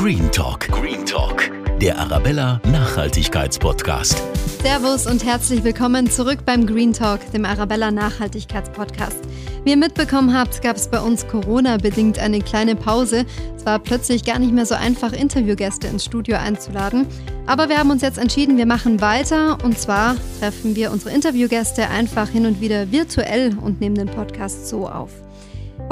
Green 0.00 0.32
Talk. 0.32 0.66
Green 0.68 1.04
Talk. 1.04 1.50
Der 1.78 1.98
Arabella 1.98 2.58
Nachhaltigkeitspodcast. 2.72 4.22
Servus 4.62 5.06
und 5.06 5.22
herzlich 5.26 5.62
willkommen 5.62 6.10
zurück 6.10 6.38
beim 6.46 6.66
Green 6.66 6.94
Talk, 6.94 7.20
dem 7.32 7.44
Arabella 7.44 7.90
Nachhaltigkeitspodcast. 7.90 9.18
Wie 9.62 9.70
ihr 9.72 9.76
mitbekommen 9.76 10.34
habt, 10.34 10.62
gab 10.62 10.76
es 10.76 10.88
bei 10.88 10.98
uns 11.02 11.28
Corona-bedingt 11.28 12.18
eine 12.18 12.40
kleine 12.40 12.76
Pause. 12.76 13.26
Es 13.54 13.66
war 13.66 13.78
plötzlich 13.78 14.24
gar 14.24 14.38
nicht 14.38 14.54
mehr 14.54 14.64
so 14.64 14.74
einfach, 14.74 15.12
Interviewgäste 15.12 15.88
ins 15.88 16.06
Studio 16.06 16.38
einzuladen. 16.38 17.06
Aber 17.44 17.68
wir 17.68 17.76
haben 17.76 17.90
uns 17.90 18.00
jetzt 18.00 18.16
entschieden, 18.16 18.56
wir 18.56 18.64
machen 18.64 19.02
weiter. 19.02 19.58
Und 19.62 19.78
zwar 19.78 20.16
treffen 20.40 20.76
wir 20.76 20.92
unsere 20.92 21.14
Interviewgäste 21.14 21.90
einfach 21.90 22.30
hin 22.30 22.46
und 22.46 22.62
wieder 22.62 22.90
virtuell 22.90 23.54
und 23.60 23.82
nehmen 23.82 23.96
den 23.96 24.08
Podcast 24.08 24.66
so 24.66 24.88
auf. 24.88 25.10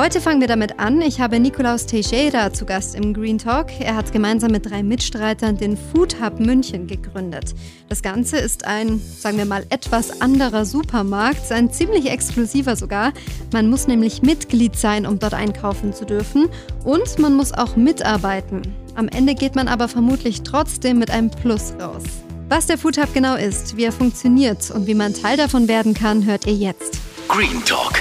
Heute 0.00 0.20
fangen 0.20 0.40
wir 0.40 0.46
damit 0.46 0.78
an. 0.78 1.00
Ich 1.00 1.20
habe 1.20 1.40
Nikolaus 1.40 1.84
Teixeira 1.84 2.52
zu 2.52 2.64
Gast 2.64 2.94
im 2.94 3.12
Green 3.12 3.36
Talk. 3.36 3.80
Er 3.80 3.96
hat 3.96 4.12
gemeinsam 4.12 4.52
mit 4.52 4.70
drei 4.70 4.84
Mitstreitern 4.84 5.56
den 5.56 5.77
Food 5.77 6.23
Hub 6.23 6.38
München 6.38 6.86
gegründet. 6.86 7.52
Das 7.88 8.00
Ganze 8.00 8.38
ist 8.38 8.64
ein, 8.64 9.00
sagen 9.00 9.38
wir 9.38 9.45
mal, 9.45 9.66
etwas 9.70 10.20
anderer 10.20 10.64
Supermarkt, 10.66 11.50
ein 11.50 11.73
ziemlich 11.73 12.09
exklusiver 12.12 12.76
sogar. 12.76 13.12
Man 13.52 13.68
muss 13.68 13.88
nämlich 13.88 14.23
Mitglied 14.23 14.76
sein, 14.76 15.04
um 15.04 15.18
dort 15.18 15.34
einkaufen 15.34 15.92
zu 15.92 16.04
dürfen. 16.04 16.48
Und 16.84 17.18
man 17.18 17.34
muss 17.34 17.52
auch 17.52 17.74
mitarbeiten. 17.74 18.62
Am 18.95 19.09
Ende 19.09 19.34
geht 19.34 19.56
man 19.56 19.66
aber 19.66 19.88
vermutlich 19.88 20.42
trotzdem 20.42 21.01
mit 21.01 21.10
einem 21.10 21.32
Plus 21.32 21.73
raus. 21.80 22.04
Was 22.48 22.66
der 22.66 22.78
Food 22.78 22.98
Hub 22.98 23.12
genau 23.15 23.34
ist, 23.34 23.76
wie 23.76 23.82
er 23.82 23.92
funktioniert 23.92 24.70
und 24.70 24.87
wie 24.87 24.95
man 24.95 25.12
Teil 25.12 25.37
davon 25.37 25.66
werden 25.66 25.92
kann, 25.92 26.24
hört 26.24 26.46
ihr 26.46 26.54
jetzt. 26.54 27.01
Green 27.26 27.65
Talk. 27.65 28.01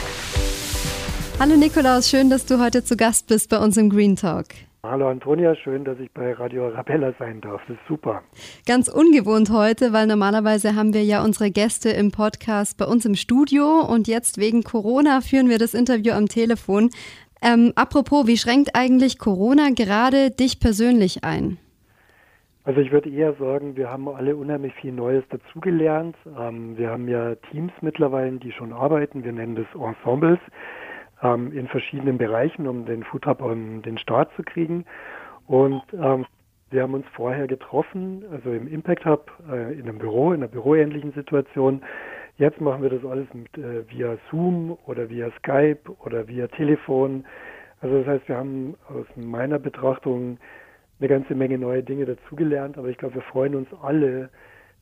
Hallo 1.40 1.56
Nikolaus, 1.56 2.10
schön, 2.10 2.32
dass 2.32 2.48
du 2.48 2.60
heute 2.60 2.84
zu 2.84 2.98
Gast 2.98 3.28
bist 3.28 3.52
bei 3.52 3.60
uns 3.60 3.78
im 3.78 3.92
Green 3.92 4.16
Talk. 4.16 4.48
Hallo 4.82 5.08
Antonia, 5.08 5.54
schön, 5.56 5.86
dass 5.86 6.00
ich 6.00 6.12
bei 6.12 6.34
Radio 6.34 6.66
Arabella 6.66 7.14
sein 7.20 7.42
darf. 7.42 7.62
Das 7.68 7.78
ist 7.78 7.88
super. 7.88 8.24
Ganz 8.66 8.88
ungewohnt 8.88 9.52
heute, 9.52 9.94
weil 9.94 10.08
normalerweise 10.08 10.76
haben 10.76 10.96
wir 10.96 11.04
ja 11.04 11.24
unsere 11.24 11.52
Gäste 11.52 11.90
im 11.90 12.10
Podcast 12.10 12.80
bei 12.80 12.86
uns 12.86 13.06
im 13.06 13.14
Studio 13.14 13.82
und 13.82 14.08
jetzt 14.08 14.40
wegen 14.40 14.64
Corona 14.64 15.22
führen 15.22 15.48
wir 15.48 15.60
das 15.60 15.76
Interview 15.76 16.14
am 16.14 16.26
Telefon. 16.26 16.90
Ähm, 17.44 17.72
apropos, 17.76 18.26
wie 18.26 18.38
schränkt 18.38 18.72
eigentlich 18.74 19.20
Corona 19.20 19.70
gerade 19.76 20.32
dich 20.32 20.60
persönlich 20.60 21.24
ein? 21.24 21.60
Also 22.64 22.82
ich 22.82 22.92
würde 22.92 23.12
eher 23.12 23.34
sagen, 23.36 23.78
wir 23.78 23.92
haben 23.92 24.10
alle 24.10 24.36
unheimlich 24.36 24.74
viel 24.82 24.92
Neues 24.92 25.24
dazugelernt. 25.30 26.16
Ähm, 26.38 26.76
wir 26.78 26.90
haben 26.90 27.08
ja 27.08 27.36
Teams 27.52 27.72
mittlerweile, 27.82 28.40
die 28.40 28.52
schon 28.52 28.74
arbeiten. 28.74 29.24
Wir 29.24 29.34
nennen 29.34 29.56
das 29.56 29.68
Ensembles 29.80 30.40
ähm, 31.22 31.52
in 31.52 31.68
verschiedenen 31.68 32.18
Bereichen, 32.18 32.68
um 32.68 32.86
den 32.86 33.04
Food 33.04 33.26
Hub 33.26 33.42
an 33.42 33.82
den 33.82 33.98
Start 33.98 34.32
zu 34.36 34.44
kriegen. 34.44 34.86
Und 35.48 35.82
ähm, 35.94 36.26
wir 36.70 36.84
haben 36.84 36.94
uns 36.94 37.06
vorher 37.14 37.48
getroffen, 37.48 38.26
also 38.32 38.52
im 38.52 38.68
Impact 38.68 39.06
Hub, 39.06 39.32
äh, 39.50 39.74
in 39.74 39.84
einem 39.84 40.00
Büro, 40.00 40.34
in 40.34 40.42
einer 40.42 40.52
büroähnlichen 40.52 41.14
Situation. 41.14 41.82
Jetzt 42.38 42.60
machen 42.60 42.84
wir 42.84 42.90
das 42.90 43.06
alles 43.06 43.28
mit, 43.34 43.58
äh, 43.58 43.90
via 43.90 44.18
Zoom 44.30 44.78
oder 44.86 45.10
via 45.10 45.32
Skype 45.40 45.90
oder 46.04 46.28
via 46.28 46.48
Telefon. 46.48 47.26
Also 47.82 48.00
das 48.00 48.08
heißt, 48.08 48.28
wir 48.28 48.38
haben 48.38 48.76
aus 48.90 49.06
meiner 49.16 49.60
Betrachtung 49.60 50.38
eine 51.00 51.08
ganze 51.08 51.36
Menge 51.36 51.58
neue 51.58 51.84
Dinge 51.84 52.06
dazugelernt, 52.06 52.78
aber 52.78 52.90
ich 52.90 52.98
glaube, 52.98 53.16
wir 53.16 53.22
freuen 53.24 53.56
uns 53.56 53.68
alle, 53.82 54.30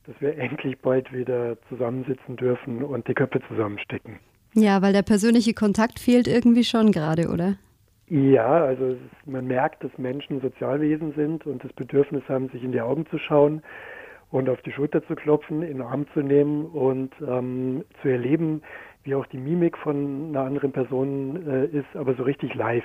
dass 0.06 0.20
wir 0.20 0.36
endlich 0.38 0.78
bald 0.80 1.12
wieder 1.12 1.56
zusammensitzen 1.68 2.36
dürfen 2.36 2.82
und 2.82 3.06
die 3.06 3.14
Köpfe 3.14 3.40
zusammenstecken. 3.48 4.18
Ja, 4.56 4.80
weil 4.80 4.94
der 4.94 5.02
persönliche 5.02 5.52
Kontakt 5.52 6.00
fehlt 6.00 6.26
irgendwie 6.26 6.64
schon 6.64 6.90
gerade, 6.90 7.28
oder? 7.28 7.56
Ja, 8.08 8.64
also 8.64 8.96
man 9.26 9.46
merkt, 9.46 9.84
dass 9.84 9.90
Menschen 9.98 10.40
Sozialwesen 10.40 11.12
sind 11.12 11.44
und 11.44 11.62
das 11.62 11.72
Bedürfnis 11.74 12.22
haben, 12.26 12.48
sich 12.48 12.62
in 12.64 12.72
die 12.72 12.80
Augen 12.80 13.04
zu 13.06 13.18
schauen 13.18 13.62
und 14.30 14.48
auf 14.48 14.62
die 14.62 14.72
Schulter 14.72 15.06
zu 15.06 15.14
klopfen, 15.14 15.60
in 15.60 15.78
den 15.78 15.82
Arm 15.82 16.06
zu 16.14 16.20
nehmen 16.20 16.64
und 16.66 17.12
ähm, 17.20 17.84
zu 18.00 18.08
erleben, 18.08 18.62
wie 19.04 19.14
auch 19.14 19.26
die 19.26 19.36
Mimik 19.36 19.76
von 19.76 20.28
einer 20.30 20.46
anderen 20.46 20.72
Person 20.72 21.46
äh, 21.46 21.66
ist, 21.66 21.94
aber 21.94 22.14
so 22.14 22.22
richtig 22.22 22.54
live. 22.54 22.84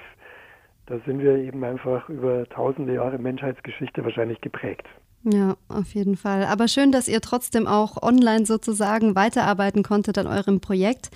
Da 0.87 0.99
sind 1.05 1.19
wir 1.19 1.37
eben 1.37 1.63
einfach 1.63 2.09
über 2.09 2.43
tausende 2.49 2.95
Jahre 2.95 3.17
Menschheitsgeschichte 3.17 4.03
wahrscheinlich 4.03 4.41
geprägt. 4.41 4.87
Ja, 5.23 5.55
auf 5.69 5.93
jeden 5.93 6.17
Fall. 6.17 6.43
Aber 6.45 6.67
schön, 6.67 6.91
dass 6.91 7.07
ihr 7.07 7.21
trotzdem 7.21 7.67
auch 7.67 8.01
online 8.01 8.45
sozusagen 8.45 9.15
weiterarbeiten 9.15 9.83
konntet 9.83 10.17
an 10.17 10.27
eurem 10.27 10.59
Projekt. 10.59 11.11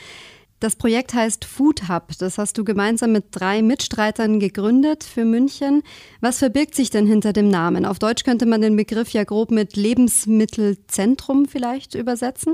Das 0.62 0.78
Projekt 0.78 1.14
heißt 1.14 1.44
Food 1.44 1.90
Hub. 1.90 2.08
Das 2.20 2.38
hast 2.38 2.58
du 2.58 2.64
gemeinsam 2.64 3.12
mit 3.12 3.26
drei 3.32 3.62
Mitstreitern 3.62 4.40
gegründet 4.40 5.04
für 5.04 5.26
München. 5.26 5.84
Was 6.22 6.40
verbirgt 6.40 6.76
sich 6.76 6.90
denn 6.90 7.06
hinter 7.06 7.34
dem 7.34 7.50
Namen? 7.50 7.86
Auf 7.86 8.00
Deutsch 8.00 8.24
könnte 8.24 8.46
man 8.46 8.62
den 8.62 8.78
Begriff 8.78 9.10
ja 9.10 9.26
grob 9.26 9.52
mit 9.52 9.76
Lebensmittelzentrum 9.76 11.46
vielleicht 11.46 11.94
übersetzen. 11.94 12.54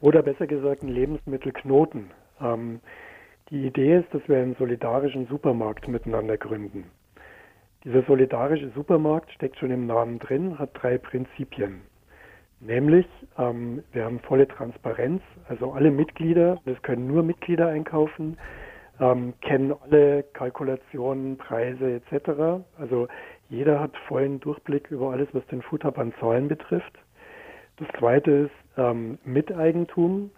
Oder 0.00 0.22
besser 0.22 0.46
gesagt 0.46 0.82
ein 0.84 0.88
Lebensmittelknoten. 0.88 2.10
Ähm, 2.40 2.80
die 3.50 3.66
Idee 3.66 3.98
ist, 3.98 4.14
dass 4.14 4.22
wir 4.28 4.36
einen 4.36 4.54
solidarischen 4.56 5.26
Supermarkt 5.26 5.88
miteinander 5.88 6.36
gründen. 6.36 6.84
Dieser 7.84 8.02
solidarische 8.04 8.70
Supermarkt 8.74 9.32
steckt 9.32 9.58
schon 9.58 9.70
im 9.70 9.86
Namen 9.86 10.18
drin, 10.18 10.58
hat 10.58 10.70
drei 10.74 10.98
Prinzipien. 10.98 11.82
Nämlich, 12.64 13.06
ähm, 13.36 13.82
wir 13.92 14.06
haben 14.06 14.20
volle 14.20 14.48
Transparenz, 14.48 15.22
also 15.48 15.72
alle 15.72 15.90
Mitglieder, 15.90 16.60
das 16.64 16.80
können 16.80 17.06
nur 17.06 17.22
Mitglieder 17.22 17.68
einkaufen, 17.68 18.38
ähm, 19.00 19.34
kennen 19.42 19.74
alle 19.82 20.22
Kalkulationen, 20.22 21.36
Preise 21.36 22.00
etc. 22.00 22.64
Also 22.78 23.08
jeder 23.50 23.80
hat 23.80 23.94
vollen 24.08 24.40
Durchblick 24.40 24.90
über 24.90 25.12
alles, 25.12 25.28
was 25.32 25.46
den 25.48 25.60
Food 25.60 25.84
Hub 25.84 25.98
an 25.98 26.14
Zahlen 26.18 26.48
betrifft. 26.48 26.98
Das 27.76 27.88
zweite 27.98 28.30
ist 28.30 28.78
ähm, 28.78 29.18
Miteigentum. 29.24 30.30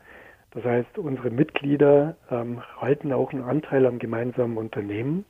Das 0.50 0.65
heißt, 0.65 0.98
unsere 0.98 1.31
Mitglieder 1.31 2.16
ähm, 2.31 2.60
halten 2.81 3.12
auch 3.12 3.32
einen 3.32 3.44
Anteil 3.44 3.86
am 3.86 4.00
gemeinsamen 4.00 4.56
Unternehmen 4.56 5.25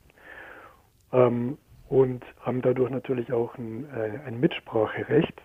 ähm, 1.13 1.59
und 1.89 2.25
haben 2.41 2.63
dadurch 2.63 2.91
natürlich 2.91 3.33
auch 3.33 3.59
ein, 3.59 3.85
äh, 3.91 4.27
ein 4.27 4.41
Mitspracherecht. 4.41 5.43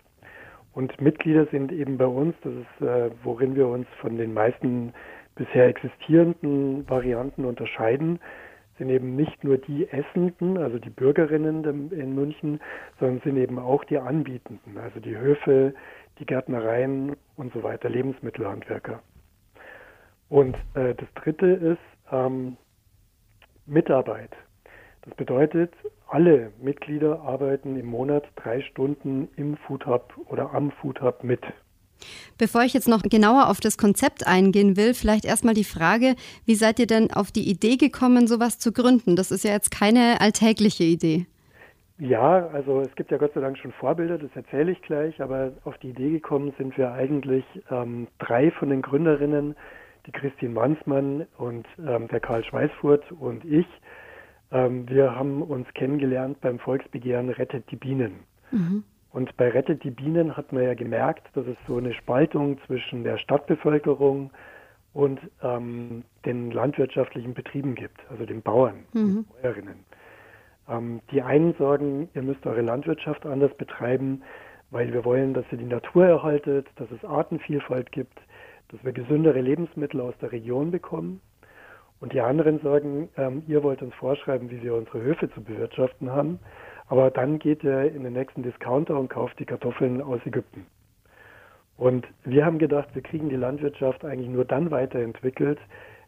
Und 0.74 1.00
Mitglieder 1.02 1.46
sind 1.48 1.72
eben 1.72 1.98
bei 1.98 2.06
uns, 2.06 2.36
das 2.44 2.54
ist, 2.54 2.88
äh, 2.88 3.12
worin 3.24 3.56
wir 3.56 3.68
uns 3.68 3.88
von 4.00 4.18
den 4.18 4.34
meisten 4.34 4.94
bisher 5.36 5.68
existierenden 5.68 6.90
Varianten 6.90 7.46
unterscheiden, 7.46 8.20
sind 8.78 8.90
eben 8.90 9.16
nicht 9.16 9.44
nur 9.44 9.58
die 9.58 9.90
Essenden, 9.90 10.58
also 10.58 10.80
die 10.80 10.90
Bürgerinnen 10.90 11.92
in 11.92 12.16
München, 12.16 12.60
sondern 13.00 13.22
sind 13.22 13.38
eben 13.38 13.60
auch 13.60 13.84
die 13.84 13.98
Anbietenden, 13.98 14.78
also 14.78 15.00
die 15.00 15.18
Höfe, 15.18 15.74
die 16.20 16.26
Gärtnereien 16.26 17.16
und 17.36 17.54
so 17.54 17.64
weiter, 17.64 17.90
Lebensmittelhandwerker. 17.90 19.02
Und 20.30 20.56
äh, 20.76 20.96
das 20.96 21.14
Dritte 21.16 21.48
ist 21.48 21.80
ähm, 22.12 22.58
Mitarbeit. 23.66 24.32
Das 25.04 25.14
bedeutet, 25.16 25.74
alle 26.12 26.52
Mitglieder 26.62 27.22
arbeiten 27.22 27.78
im 27.78 27.88
Monat 27.88 28.24
drei 28.36 28.62
Stunden 28.62 29.30
im 29.38 29.58
Food 29.58 29.86
Hub 29.86 30.14
oder 30.28 30.54
am 30.54 30.72
Food 30.72 31.02
Hub 31.02 31.24
mit. 31.24 31.42
Bevor 32.38 32.64
ich 32.64 32.74
jetzt 32.74 32.88
noch 32.88 33.04
genauer 33.04 33.50
auf 33.50 33.60
das 33.60 33.78
Konzept 33.78 34.26
eingehen 34.26 34.76
will, 34.76 34.94
vielleicht 34.94 35.26
erstmal 35.26 35.54
die 35.54 35.64
Frage, 35.64 36.16
wie 36.46 36.56
seid 36.56 36.80
ihr 36.80 36.88
denn 36.88 37.12
auf 37.12 37.32
die 37.32 37.50
Idee 37.50 37.78
gekommen, 37.78 38.28
sowas 38.28 38.60
zu 38.60 38.72
gründen? 38.72 39.16
Das 39.16 39.32
ist 39.32 39.44
ja 39.44 39.52
jetzt 39.52 39.72
keine 39.72 40.20
alltägliche 40.20 40.84
Idee. 40.84 41.28
Ja, 42.00 42.48
also 42.48 42.82
es 42.82 42.96
gibt 42.96 43.12
ja 43.12 43.18
Gott 43.18 43.34
sei 43.36 43.42
Dank 43.42 43.60
schon 43.60 43.72
Vorbilder, 43.74 44.18
das 44.18 44.32
erzähle 44.34 44.72
ich 44.72 44.82
gleich, 44.82 45.22
aber 45.22 45.52
auf 45.66 45.78
die 45.78 45.90
Idee 45.90 46.10
gekommen 46.10 46.52
sind 46.58 46.76
wir 46.76 46.92
eigentlich 46.92 47.46
ähm, 47.70 48.08
drei 48.18 48.50
von 48.50 48.70
den 48.70 48.82
Gründerinnen, 48.82 49.56
die 50.08 50.12
Christine 50.12 50.52
Mansmann 50.52 51.28
und 51.38 51.68
ähm, 51.78 52.08
der 52.08 52.20
Karl 52.20 52.44
Schweißfurt 52.44 53.12
und 53.12 53.46
ich. 53.46 53.68
Ähm, 54.52 54.88
wir 54.90 55.16
haben 55.16 55.42
uns 55.42 55.68
kennengelernt 55.74 56.42
beim 56.42 56.60
Volksbegehren 56.60 57.30
Rettet 57.30 57.70
die 57.72 57.76
Bienen. 57.76 58.22
Mhm. 58.52 58.84
Und 59.12 59.36
bei 59.38 59.50
Rettet 59.50 59.84
die 59.84 59.92
Bienen 59.92 60.38
hat 60.38 60.54
man 60.54 60.64
ja 60.64 60.74
gemerkt, 60.74 61.28
dass 61.36 61.46
es 61.46 61.58
so 61.68 61.78
eine 61.78 61.94
Spaltung 61.94 62.58
zwischen 62.66 63.04
der 63.04 63.18
Stadtbevölkerung 63.18 64.32
und 64.94 65.20
ähm, 65.42 66.04
den 66.26 66.52
landwirtschaftlichen 66.52 67.34
Betrieben 67.34 67.76
gibt, 67.76 68.00
also 68.10 68.26
den 68.26 68.42
Bauern, 68.42 68.86
mhm. 68.94 69.26
den 69.26 69.26
Bäuerinnen. 69.42 69.86
Ähm, 70.70 71.02
die 71.12 71.22
einen 71.22 71.54
sagen, 71.56 72.10
ihr 72.14 72.22
müsst 72.22 72.46
eure 72.46 72.62
Landwirtschaft 72.62 73.26
anders 73.26 73.56
betreiben, 73.58 74.22
weil 74.70 74.94
wir 74.94 75.04
wollen, 75.04 75.34
dass 75.34 75.46
ihr 75.52 75.58
die 75.58 75.66
Natur 75.66 76.06
erhaltet, 76.06 76.68
dass 76.78 76.90
es 76.92 77.04
Artenvielfalt 77.04 77.92
gibt, 77.92 78.20
dass 78.70 78.84
wir 78.84 78.94
gesündere 78.94 79.42
Lebensmittel 79.42 80.00
aus 80.00 80.14
der 80.22 80.32
Region 80.32 80.72
bekommen. 80.72 81.22
Und 82.02 82.14
die 82.14 82.22
anderen 82.22 82.60
sagen, 82.60 83.10
ähm, 83.16 83.44
ihr 83.48 83.64
wollt 83.64 83.82
uns 83.84 83.94
vorschreiben, 83.94 84.50
wie 84.50 84.62
wir 84.64 84.74
unsere 84.74 85.02
Höfe 85.02 85.30
zu 85.32 85.42
bewirtschaften 85.42 86.12
haben. 86.12 86.40
Aber 86.88 87.12
dann 87.12 87.40
geht 87.40 87.64
ihr 87.64 87.84
in 87.94 88.04
den 88.04 88.14
nächsten 88.14 88.42
Discounter 88.44 89.00
und 89.00 89.08
kauft 89.08 89.40
die 89.40 89.46
Kartoffeln 89.46 90.02
aus 90.02 90.20
Ägypten. 90.26 90.66
Und 91.78 92.08
wir 92.26 92.44
haben 92.44 92.58
gedacht, 92.58 92.90
wir 92.94 93.04
kriegen 93.04 93.30
die 93.30 93.36
Landwirtschaft 93.36 94.04
eigentlich 94.04 94.30
nur 94.30 94.46
dann 94.46 94.72
weiterentwickelt, 94.72 95.60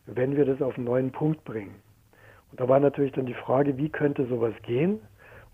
wenn 0.08 0.36
wir 0.36 0.46
das 0.46 0.62
auf 0.62 0.76
einen 0.76 0.86
neuen 0.86 1.12
Punkt 1.12 1.44
bringen. 1.46 1.76
Und 2.52 2.60
da 2.60 2.68
war 2.68 2.80
natürlich 2.80 3.14
dann 3.14 3.28
die 3.28 3.34
Frage, 3.36 3.78
wie 3.78 3.90
könnte 3.90 4.26
sowas 4.26 4.54
gehen? 4.64 5.00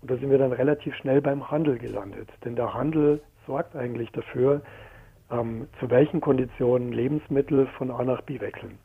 Und 0.00 0.10
da 0.10 0.16
sind 0.16 0.30
wir 0.30 0.38
dann 0.38 0.52
relativ 0.52 0.94
schnell 0.96 1.20
beim 1.20 1.50
Handel 1.50 1.78
gelandet. 1.78 2.28
Denn 2.44 2.56
der 2.56 2.72
Handel 2.72 3.20
sorgt 3.46 3.76
eigentlich 3.76 4.10
dafür, 4.12 4.62
ähm, 5.30 5.68
zu 5.78 5.90
welchen 5.90 6.22
Konditionen 6.22 6.92
Lebensmittel 6.92 7.66
von 7.78 7.90
A 7.90 8.02
nach 8.04 8.22
B 8.22 8.40
wechseln. 8.40 8.78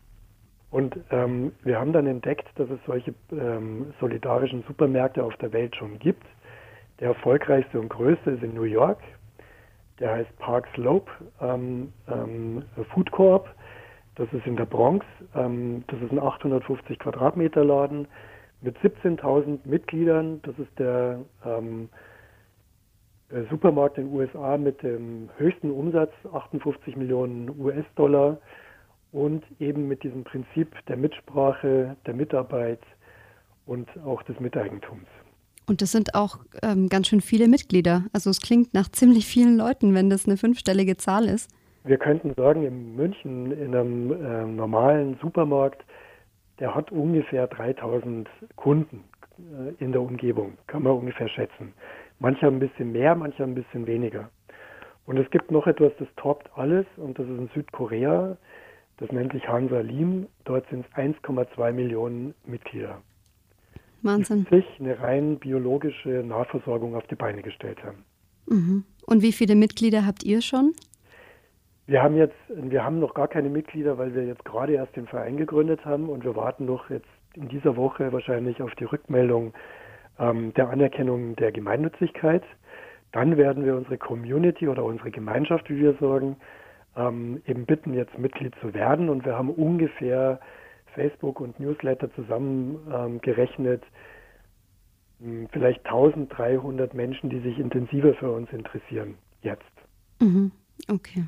Und 0.76 0.98
ähm, 1.10 1.54
wir 1.64 1.80
haben 1.80 1.94
dann 1.94 2.06
entdeckt, 2.06 2.50
dass 2.56 2.70
es 2.70 2.80
solche 2.86 3.14
ähm, 3.32 3.94
solidarischen 4.02 4.62
Supermärkte 4.68 5.24
auf 5.24 5.34
der 5.38 5.54
Welt 5.54 5.74
schon 5.74 6.00
gibt. 6.00 6.26
Der 7.00 7.08
erfolgreichste 7.08 7.80
und 7.80 7.88
größte 7.88 8.32
ist 8.32 8.44
in 8.44 8.54
New 8.54 8.64
York. 8.64 9.00
Der 10.02 10.12
heißt 10.12 10.38
Park 10.38 10.68
Slope 10.74 11.10
ähm, 11.40 11.94
ähm, 12.10 12.64
Food 12.94 13.10
Corp. 13.12 13.48
Das 14.16 14.28
ist 14.34 14.46
in 14.46 14.58
der 14.58 14.66
Bronx. 14.66 15.06
Ähm, 15.34 15.86
das 15.88 16.02
ist 16.02 16.12
ein 16.12 16.20
850 16.20 17.00
Quadratmeter 17.00 17.64
Laden 17.64 18.06
mit 18.60 18.78
17.000 18.80 19.60
Mitgliedern. 19.64 20.42
Das 20.42 20.60
ist 20.60 20.78
der 20.78 21.22
ähm, 21.46 21.88
Supermarkt 23.50 23.98
in 23.98 24.10
den 24.10 24.14
USA 24.14 24.58
mit 24.58 24.84
dem 24.84 25.30
höchsten 25.38 25.72
Umsatz, 25.72 26.12
58 26.34 26.98
Millionen 26.98 27.58
US-Dollar 27.58 28.40
und 29.16 29.46
eben 29.62 29.88
mit 29.88 30.04
diesem 30.04 30.26
Prinzip 30.26 30.76
der 30.88 30.98
Mitsprache, 30.98 31.96
der 32.06 32.14
Mitarbeit 32.14 32.82
und 33.66 33.88
auch 34.06 34.22
des 34.24 34.38
Miteigentums. 34.42 35.08
Und 35.68 35.82
das 35.82 35.94
sind 35.94 36.14
auch 36.14 36.40
ähm, 36.62 36.90
ganz 36.90 37.08
schön 37.08 37.22
viele 37.22 37.48
Mitglieder. 37.48 38.04
Also 38.12 38.30
es 38.30 38.42
klingt 38.42 38.74
nach 38.74 38.90
ziemlich 38.90 39.26
vielen 39.26 39.56
Leuten, 39.58 39.96
wenn 39.96 40.10
das 40.10 40.28
eine 40.28 40.36
fünfstellige 40.36 40.98
Zahl 40.98 41.26
ist. 41.26 41.50
Wir 41.86 41.98
könnten 41.98 42.34
sagen, 42.36 42.64
in 42.66 42.96
München, 42.98 43.52
in 43.54 43.74
einem 43.74 44.12
äh, 44.12 44.46
normalen 44.46 45.18
Supermarkt, 45.22 45.86
der 46.60 46.76
hat 46.76 46.92
ungefähr 46.92 47.48
3000 47.48 48.28
Kunden 48.58 49.06
äh, 49.40 49.82
in 49.84 49.94
der 49.94 50.02
Umgebung, 50.02 50.58
kann 50.68 50.84
man 50.84 50.92
ungefähr 50.92 51.30
schätzen. 51.30 51.74
Manche 52.20 52.46
haben 52.46 52.58
ein 52.58 52.68
bisschen 52.68 52.92
mehr, 52.92 53.16
manche 53.16 53.44
haben 53.44 53.54
ein 53.54 53.64
bisschen 53.64 53.88
weniger. 53.88 54.30
Und 55.06 55.18
es 55.18 55.30
gibt 55.32 55.52
noch 55.52 55.68
etwas, 55.68 55.94
das 56.00 56.08
toppt 56.18 56.50
alles, 56.56 56.86
und 56.98 57.18
das 57.18 57.26
ist 57.28 57.38
in 57.38 57.50
Südkorea. 57.54 58.36
Das 58.98 59.12
nennt 59.12 59.34
sich 59.34 59.48
Hansa 59.48 59.82
Lim. 59.82 60.28
Dort 60.46 60.68
sind 60.70 60.86
es 60.86 60.98
1,2 60.98 61.72
Millionen 61.74 62.34
Mitglieder. 62.46 63.02
Wahnsinn. 64.02 64.46
Die 64.50 64.56
sich 64.56 64.66
eine 64.80 65.00
rein 65.00 65.40
biologische 65.40 66.24
Nahversorgung 66.24 66.96
auf 66.96 67.06
die 67.08 67.16
Beine 67.16 67.42
gestellt 67.42 67.84
haben. 67.84 68.06
Mhm. 68.48 68.84
Und 69.06 69.22
wie 69.22 69.32
viele 69.32 69.56
Mitglieder 69.56 70.06
habt 70.06 70.24
ihr 70.24 70.42
schon? 70.42 70.74
Wir 71.88 72.02
haben 72.02 72.16
jetzt, 72.16 72.36
wir 72.50 72.84
haben 72.84 73.00
noch 73.00 73.14
gar 73.14 73.28
keine 73.28 73.50
Mitglieder, 73.50 73.98
weil 73.98 74.16
wir 74.16 74.26
jetzt 74.26 74.44
gerade 74.44 74.74
erst 74.74 74.96
den 74.96 75.08
Verein 75.08 75.38
gegründet 75.38 75.86
haben 75.86 76.10
und 76.10 76.24
wir 76.24 76.36
warten 76.36 76.66
noch 76.66 76.90
jetzt 76.90 77.08
in 77.36 77.48
dieser 77.48 77.76
Woche 77.76 78.12
wahrscheinlich 78.12 78.62
auf 78.62 78.74
die 78.76 78.86
Rückmeldung 78.86 79.54
ähm, 80.18 80.54
der 80.56 80.70
Anerkennung 80.70 81.36
der 81.36 81.52
Gemeinnützigkeit. 81.52 82.44
Dann 83.12 83.38
werden 83.38 83.66
wir 83.66 83.76
unsere 83.76 83.98
Community 83.98 84.68
oder 84.68 84.84
unsere 84.84 85.12
Gemeinschaft, 85.12 85.70
wie 85.70 85.80
wir 85.80 85.94
sagen, 86.00 86.38
ähm, 86.96 87.42
eben 87.46 87.66
bitten, 87.66 87.94
jetzt 87.94 88.18
Mitglied 88.18 88.54
zu 88.62 88.74
werden. 88.74 89.10
Und 89.10 89.26
wir 89.26 89.36
haben 89.36 89.50
ungefähr 89.50 90.40
Facebook 90.94 91.40
und 91.40 91.60
Newsletter 91.60 92.14
zusammengerechnet, 92.16 93.84
ähm, 95.22 95.48
vielleicht 95.52 95.86
1300 95.86 96.94
Menschen, 96.94 97.30
die 97.30 97.40
sich 97.40 97.60
intensiver 97.60 98.14
für 98.16 98.32
uns 98.32 98.50
interessieren, 98.52 99.16
jetzt. 99.42 99.64
Mhm. 100.20 100.52
Okay. 100.88 101.26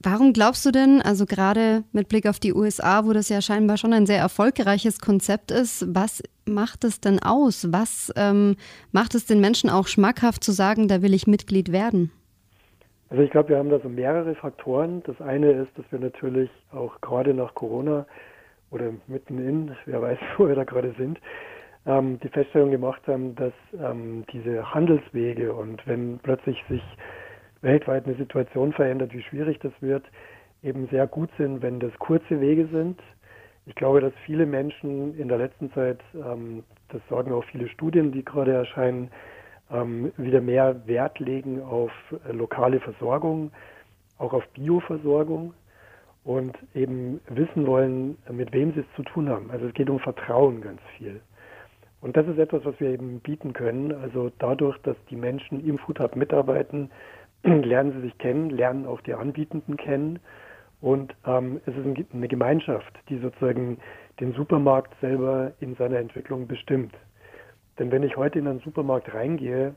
Warum 0.00 0.32
glaubst 0.32 0.64
du 0.64 0.70
denn, 0.70 1.02
also 1.02 1.26
gerade 1.26 1.82
mit 1.90 2.08
Blick 2.08 2.28
auf 2.28 2.38
die 2.38 2.54
USA, 2.54 3.04
wo 3.04 3.12
das 3.12 3.28
ja 3.28 3.42
scheinbar 3.42 3.76
schon 3.78 3.92
ein 3.92 4.06
sehr 4.06 4.18
erfolgreiches 4.18 5.00
Konzept 5.00 5.50
ist, 5.50 5.84
was 5.92 6.22
macht 6.46 6.84
es 6.84 7.00
denn 7.00 7.20
aus? 7.20 7.72
Was 7.72 8.12
ähm, 8.14 8.54
macht 8.92 9.16
es 9.16 9.26
den 9.26 9.40
Menschen 9.40 9.70
auch 9.70 9.88
schmackhaft 9.88 10.44
zu 10.44 10.52
sagen, 10.52 10.86
da 10.86 11.02
will 11.02 11.14
ich 11.14 11.26
Mitglied 11.26 11.72
werden? 11.72 12.12
Also 13.10 13.22
ich 13.22 13.30
glaube, 13.30 13.50
wir 13.50 13.58
haben 13.58 13.70
da 13.70 13.78
so 13.80 13.88
mehrere 13.88 14.34
Faktoren. 14.34 15.02
Das 15.04 15.20
eine 15.20 15.50
ist, 15.52 15.76
dass 15.78 15.90
wir 15.90 15.98
natürlich 15.98 16.50
auch 16.72 17.00
gerade 17.00 17.32
nach 17.32 17.54
Corona 17.54 18.06
oder 18.70 18.92
mitten 19.06 19.38
in, 19.38 19.76
wer 19.86 20.02
weiß, 20.02 20.18
wo 20.36 20.48
wir 20.48 20.54
da 20.54 20.64
gerade 20.64 20.94
sind, 20.98 21.18
ähm, 21.86 22.18
die 22.20 22.28
Feststellung 22.28 22.70
gemacht 22.70 23.02
haben, 23.06 23.34
dass 23.34 23.52
ähm, 23.80 24.24
diese 24.32 24.74
Handelswege 24.74 25.52
und 25.54 25.86
wenn 25.86 26.18
plötzlich 26.18 26.62
sich 26.68 26.82
weltweit 27.62 28.06
eine 28.06 28.16
Situation 28.16 28.72
verändert, 28.72 29.12
wie 29.12 29.22
schwierig 29.22 29.58
das 29.60 29.72
wird, 29.80 30.04
eben 30.62 30.86
sehr 30.88 31.06
gut 31.06 31.30
sind, 31.38 31.62
wenn 31.62 31.80
das 31.80 31.92
kurze 31.98 32.40
Wege 32.40 32.66
sind. 32.66 33.00
Ich 33.66 33.74
glaube, 33.74 34.00
dass 34.00 34.12
viele 34.24 34.46
Menschen 34.46 35.18
in 35.18 35.28
der 35.28 35.38
letzten 35.38 35.72
Zeit, 35.72 36.00
ähm, 36.14 36.62
das 36.90 37.00
sagen 37.08 37.32
auch 37.32 37.44
viele 37.44 37.68
Studien, 37.68 38.12
die 38.12 38.24
gerade 38.24 38.52
erscheinen, 38.52 39.10
ähm, 39.70 40.12
wieder 40.16 40.40
mehr 40.40 40.86
Wert 40.86 41.18
legen 41.18 41.62
auf 41.62 41.92
äh, 42.26 42.32
lokale 42.32 42.80
Versorgung, 42.80 43.50
auch 44.18 44.32
auf 44.32 44.46
Bioversorgung 44.54 45.54
und 46.24 46.56
eben 46.74 47.20
wissen 47.28 47.66
wollen, 47.66 48.18
mit 48.30 48.52
wem 48.52 48.72
sie 48.74 48.80
es 48.80 48.96
zu 48.96 49.02
tun 49.02 49.28
haben. 49.28 49.50
Also 49.50 49.66
es 49.66 49.74
geht 49.74 49.88
um 49.88 49.98
Vertrauen 50.00 50.60
ganz 50.60 50.80
viel. 50.96 51.20
Und 52.00 52.16
das 52.16 52.26
ist 52.28 52.38
etwas, 52.38 52.64
was 52.64 52.78
wir 52.80 52.90
eben 52.90 53.20
bieten 53.20 53.52
können. 53.52 53.92
Also 53.92 54.30
dadurch, 54.38 54.78
dass 54.82 54.96
die 55.10 55.16
Menschen 55.16 55.66
im 55.66 55.78
Food 55.78 56.00
Hub 56.00 56.16
mitarbeiten, 56.16 56.90
lernen 57.42 57.92
sie 57.92 58.00
sich 58.02 58.18
kennen, 58.18 58.50
lernen 58.50 58.86
auch 58.86 59.00
die 59.00 59.14
Anbietenden 59.14 59.76
kennen. 59.76 60.18
Und 60.80 61.14
ähm, 61.26 61.60
es 61.66 61.74
ist 61.74 62.12
eine 62.12 62.28
Gemeinschaft, 62.28 62.92
die 63.08 63.18
sozusagen 63.18 63.78
den 64.20 64.32
Supermarkt 64.34 64.94
selber 65.00 65.52
in 65.60 65.74
seiner 65.74 65.98
Entwicklung 65.98 66.46
bestimmt. 66.46 66.94
Denn 67.78 67.90
wenn 67.92 68.02
ich 68.02 68.16
heute 68.16 68.38
in 68.38 68.48
einen 68.48 68.60
Supermarkt 68.60 69.14
reingehe, 69.14 69.74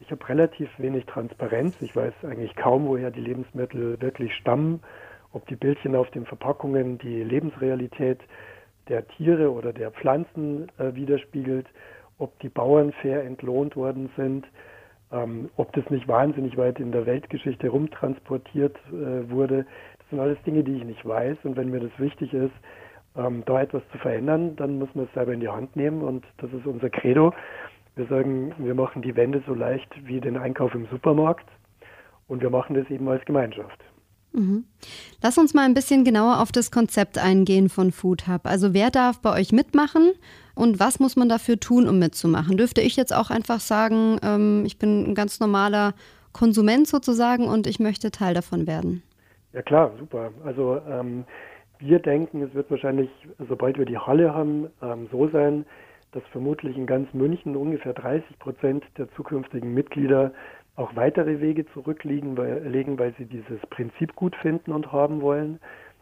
ich 0.00 0.10
habe 0.10 0.28
relativ 0.28 0.68
wenig 0.78 1.06
Transparenz. 1.06 1.80
Ich 1.80 1.94
weiß 1.94 2.12
eigentlich 2.24 2.54
kaum, 2.56 2.86
woher 2.86 3.10
die 3.10 3.20
Lebensmittel 3.20 4.00
wirklich 4.00 4.34
stammen, 4.34 4.80
ob 5.32 5.46
die 5.46 5.56
Bildchen 5.56 5.94
auf 5.94 6.10
den 6.10 6.26
Verpackungen 6.26 6.98
die 6.98 7.22
Lebensrealität 7.22 8.20
der 8.88 9.06
Tiere 9.08 9.52
oder 9.52 9.72
der 9.72 9.90
Pflanzen 9.92 10.68
äh, 10.78 10.94
widerspiegelt, 10.94 11.66
ob 12.18 12.38
die 12.40 12.48
Bauern 12.48 12.92
fair 13.00 13.24
entlohnt 13.24 13.76
worden 13.76 14.10
sind, 14.16 14.46
ähm, 15.10 15.48
ob 15.56 15.72
das 15.72 15.88
nicht 15.90 16.06
wahnsinnig 16.06 16.56
weit 16.56 16.78
in 16.80 16.92
der 16.92 17.06
Weltgeschichte 17.06 17.68
rumtransportiert 17.68 18.76
äh, 18.88 19.30
wurde, 19.30 19.64
das 19.98 20.10
sind 20.10 20.20
alles 20.20 20.42
Dinge, 20.42 20.62
die 20.62 20.76
ich 20.76 20.84
nicht 20.84 21.06
weiß. 21.06 21.38
Und 21.44 21.56
wenn 21.56 21.70
mir 21.70 21.80
das 21.80 21.98
wichtig 21.98 22.34
ist, 22.34 22.52
ähm, 23.16 23.42
da 23.46 23.62
etwas 23.62 23.82
zu 23.92 23.98
verändern, 23.98 24.56
dann 24.56 24.78
muss 24.78 24.88
man 24.94 25.06
es 25.06 25.12
selber 25.14 25.32
in 25.32 25.40
die 25.40 25.48
Hand 25.48 25.76
nehmen. 25.76 26.02
Und 26.02 26.24
das 26.38 26.52
ist 26.52 26.66
unser 26.66 26.90
Credo. 26.90 27.32
Wir 27.96 28.06
sagen, 28.06 28.52
wir 28.58 28.74
machen 28.74 29.02
die 29.02 29.14
Wände 29.14 29.42
so 29.46 29.54
leicht 29.54 29.88
wie 30.04 30.20
den 30.20 30.36
Einkauf 30.36 30.74
im 30.74 30.86
Supermarkt. 30.86 31.48
Und 32.26 32.42
wir 32.42 32.50
machen 32.50 32.74
das 32.74 32.88
eben 32.90 33.08
als 33.08 33.24
Gemeinschaft. 33.24 33.78
Mhm. 34.32 34.64
Lass 35.22 35.38
uns 35.38 35.54
mal 35.54 35.64
ein 35.64 35.74
bisschen 35.74 36.04
genauer 36.04 36.40
auf 36.40 36.50
das 36.50 36.72
Konzept 36.72 37.18
eingehen 37.18 37.68
von 37.68 37.92
Food 37.92 38.26
Hub. 38.26 38.46
Also 38.46 38.74
wer 38.74 38.90
darf 38.90 39.20
bei 39.20 39.32
euch 39.32 39.52
mitmachen 39.52 40.12
und 40.56 40.80
was 40.80 40.98
muss 40.98 41.14
man 41.14 41.28
dafür 41.28 41.60
tun, 41.60 41.88
um 41.88 42.00
mitzumachen? 42.00 42.56
Dürfte 42.56 42.80
ich 42.80 42.96
jetzt 42.96 43.14
auch 43.14 43.30
einfach 43.30 43.60
sagen, 43.60 44.18
ähm, 44.24 44.64
ich 44.66 44.78
bin 44.78 45.10
ein 45.10 45.14
ganz 45.14 45.38
normaler 45.38 45.94
Konsument 46.32 46.88
sozusagen 46.88 47.46
und 47.46 47.68
ich 47.68 47.78
möchte 47.78 48.10
Teil 48.10 48.34
davon 48.34 48.66
werden? 48.66 49.04
Ja 49.52 49.62
klar, 49.62 49.92
super. 50.00 50.32
Also 50.44 50.80
ähm, 50.90 51.24
wir 51.78 51.98
denken, 51.98 52.42
es 52.42 52.54
wird 52.54 52.70
wahrscheinlich, 52.70 53.10
sobald 53.48 53.78
wir 53.78 53.86
die 53.86 53.98
Halle 53.98 54.34
haben, 54.34 54.68
ähm, 54.82 55.08
so 55.10 55.28
sein, 55.28 55.66
dass 56.12 56.22
vermutlich 56.30 56.76
in 56.76 56.86
ganz 56.86 57.12
München 57.12 57.56
ungefähr 57.56 57.92
30 57.92 58.38
Prozent 58.38 58.84
der 58.96 59.10
zukünftigen 59.12 59.74
Mitglieder 59.74 60.32
auch 60.76 60.94
weitere 60.96 61.40
Wege 61.40 61.66
zurücklegen, 61.72 62.36
weil, 62.36 62.64
weil 62.98 63.14
sie 63.18 63.26
dieses 63.26 63.60
Prinzip 63.70 64.14
gut 64.14 64.34
finden 64.36 64.72
und 64.72 64.92
haben 64.92 65.20
wollen. 65.20 65.60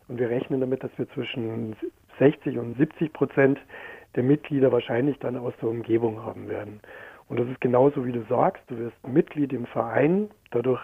Und 0.09 0.19
wir 0.19 0.31
rechnen 0.31 0.61
damit, 0.61 0.83
dass 0.83 0.91
wir 0.97 1.09
zwischen 1.11 1.77
60 2.19 2.59
und 2.59 2.77
70 2.77 3.13
Prozent 3.13 3.59
der 4.15 4.23
Mitglieder 4.23 4.73
wahrscheinlich 4.73 5.19
dann 5.19 5.37
aus 5.37 5.55
der 5.61 5.71
Umgebung 5.71 6.25
haben 6.25 6.49
werden. 6.49 6.81
Und 7.29 7.41
das 7.41 7.49
ist 7.49 7.61
genauso, 7.61 8.05
wie 8.05 8.13
du 8.13 8.23
sagst. 8.29 8.63
Du 8.69 8.79
wirst 8.79 9.09
Mitglied 9.09 9.53
im 9.53 9.67
Verein. 9.67 10.31
Dadurch 10.51 10.81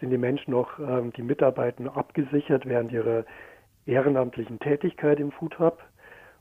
sind 0.00 0.10
die 0.10 0.18
Menschen 0.18 0.54
auch, 0.54 0.78
ähm, 0.78 1.12
die 1.16 1.22
Mitarbeiter 1.22 1.96
abgesichert 1.96 2.66
während 2.66 2.92
ihrer 2.92 3.24
ehrenamtlichen 3.88 4.60
Tätigkeit 4.60 5.18
im 5.18 5.32
Food 5.32 5.58
Hub. 5.58 5.78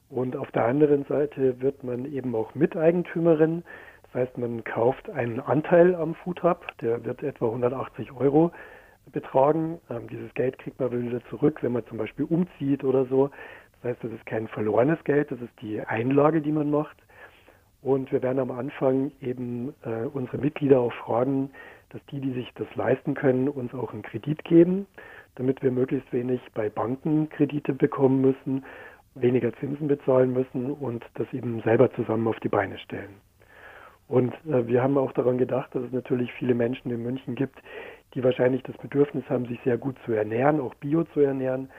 Und 0.10 0.36
auf 0.36 0.52
der 0.52 0.66
anderen 0.66 1.06
Seite 1.06 1.60
wird 1.62 1.84
man 1.84 2.06
eben 2.06 2.36
auch 2.36 2.56
Miteigentümerin. 2.56 3.64
Das 4.04 4.22
heißt, 4.22 4.38
man 4.38 4.64
kauft 4.64 5.10
einen 5.10 5.40
Anteil 5.40 5.96
am 5.96 6.16
Food 6.16 6.44
Hub, 6.44 6.66
der 6.82 7.04
wird 7.04 7.24
etwa 7.24 7.48
180 7.48 8.12
Euro 8.14 8.52
betragen. 9.12 9.80
Ähm, 9.90 10.08
dieses 10.10 10.34
Geld 10.34 10.58
kriegt 10.60 10.80
man 10.80 10.92
wieder 10.92 11.24
zurück, 11.30 11.60
wenn 11.62 11.74
man 11.74 11.86
zum 11.88 11.98
Beispiel 11.98 12.26
umzieht 12.26 12.84
oder 12.84 13.06
so. 13.06 13.30
Das 13.82 13.92
heißt, 13.92 14.04
das 14.04 14.12
ist 14.12 14.26
kein 14.26 14.48
verlorenes 14.48 15.04
Geld, 15.04 15.32
das 15.32 15.40
ist 15.42 15.54
die 15.62 15.82
Einlage, 15.82 16.42
die 16.42 16.52
man 16.52 16.70
macht. 16.70 16.98
Und 17.82 18.12
wir 18.12 18.22
werden 18.24 18.40
am 18.40 18.52
Anfang 18.52 19.12
eben 19.22 19.74
äh, 19.84 20.06
unsere 20.12 20.38
Mitglieder 20.38 20.80
auch 20.80 20.94
fragen, 20.94 21.52
dass 21.90 22.02
die, 22.12 22.20
die 22.20 22.34
sich 22.34 22.52
das 22.56 22.68
leisten 22.76 23.14
können, 23.14 23.48
uns 23.48 23.74
auch 23.74 23.94
einen 23.94 24.02
Kredit 24.02 24.44
geben, 24.44 24.88
damit 25.38 25.62
wir 25.62 25.72
möglichst 25.72 26.12
wenig 26.12 26.42
bei 26.54 26.70
Banken 26.70 27.30
Kredite 27.30 27.74
bekommen 27.74 28.22
müssen, 28.22 28.66
weniger 29.16 29.54
Zinsen 29.54 29.88
bezahlen 29.88 30.34
müssen 30.34 30.72
und 30.72 31.04
das 31.16 31.32
eben 31.34 31.62
selber 31.62 31.92
zusammen 31.94 32.28
auf 32.28 32.40
die 32.40 32.50
Beine 32.50 32.78
stellen. 32.80 33.16
Und 34.08 34.34
äh, 34.46 34.68
wir 34.68 34.82
haben 34.82 34.98
auch 34.98 35.12
daran 35.14 35.38
gedacht, 35.38 35.74
dass 35.74 35.84
es 35.84 35.92
natürlich 35.92 36.32
viele 36.34 36.54
Menschen 36.54 36.92
in 36.92 37.04
München 37.04 37.36
gibt, 37.36 37.60
die 38.14 38.24
wahrscheinlich 38.24 38.64
das 38.64 38.78
Bedürfnis 38.78 39.24
haben, 39.30 39.46
sich 39.46 39.60
sehr 39.64 39.78
gut 39.78 39.96
zu 40.06 40.14
ernähren, 40.14 40.60
auch 40.60 40.74
bio 40.76 41.04
zu 41.14 41.20
ernähren 41.20 41.70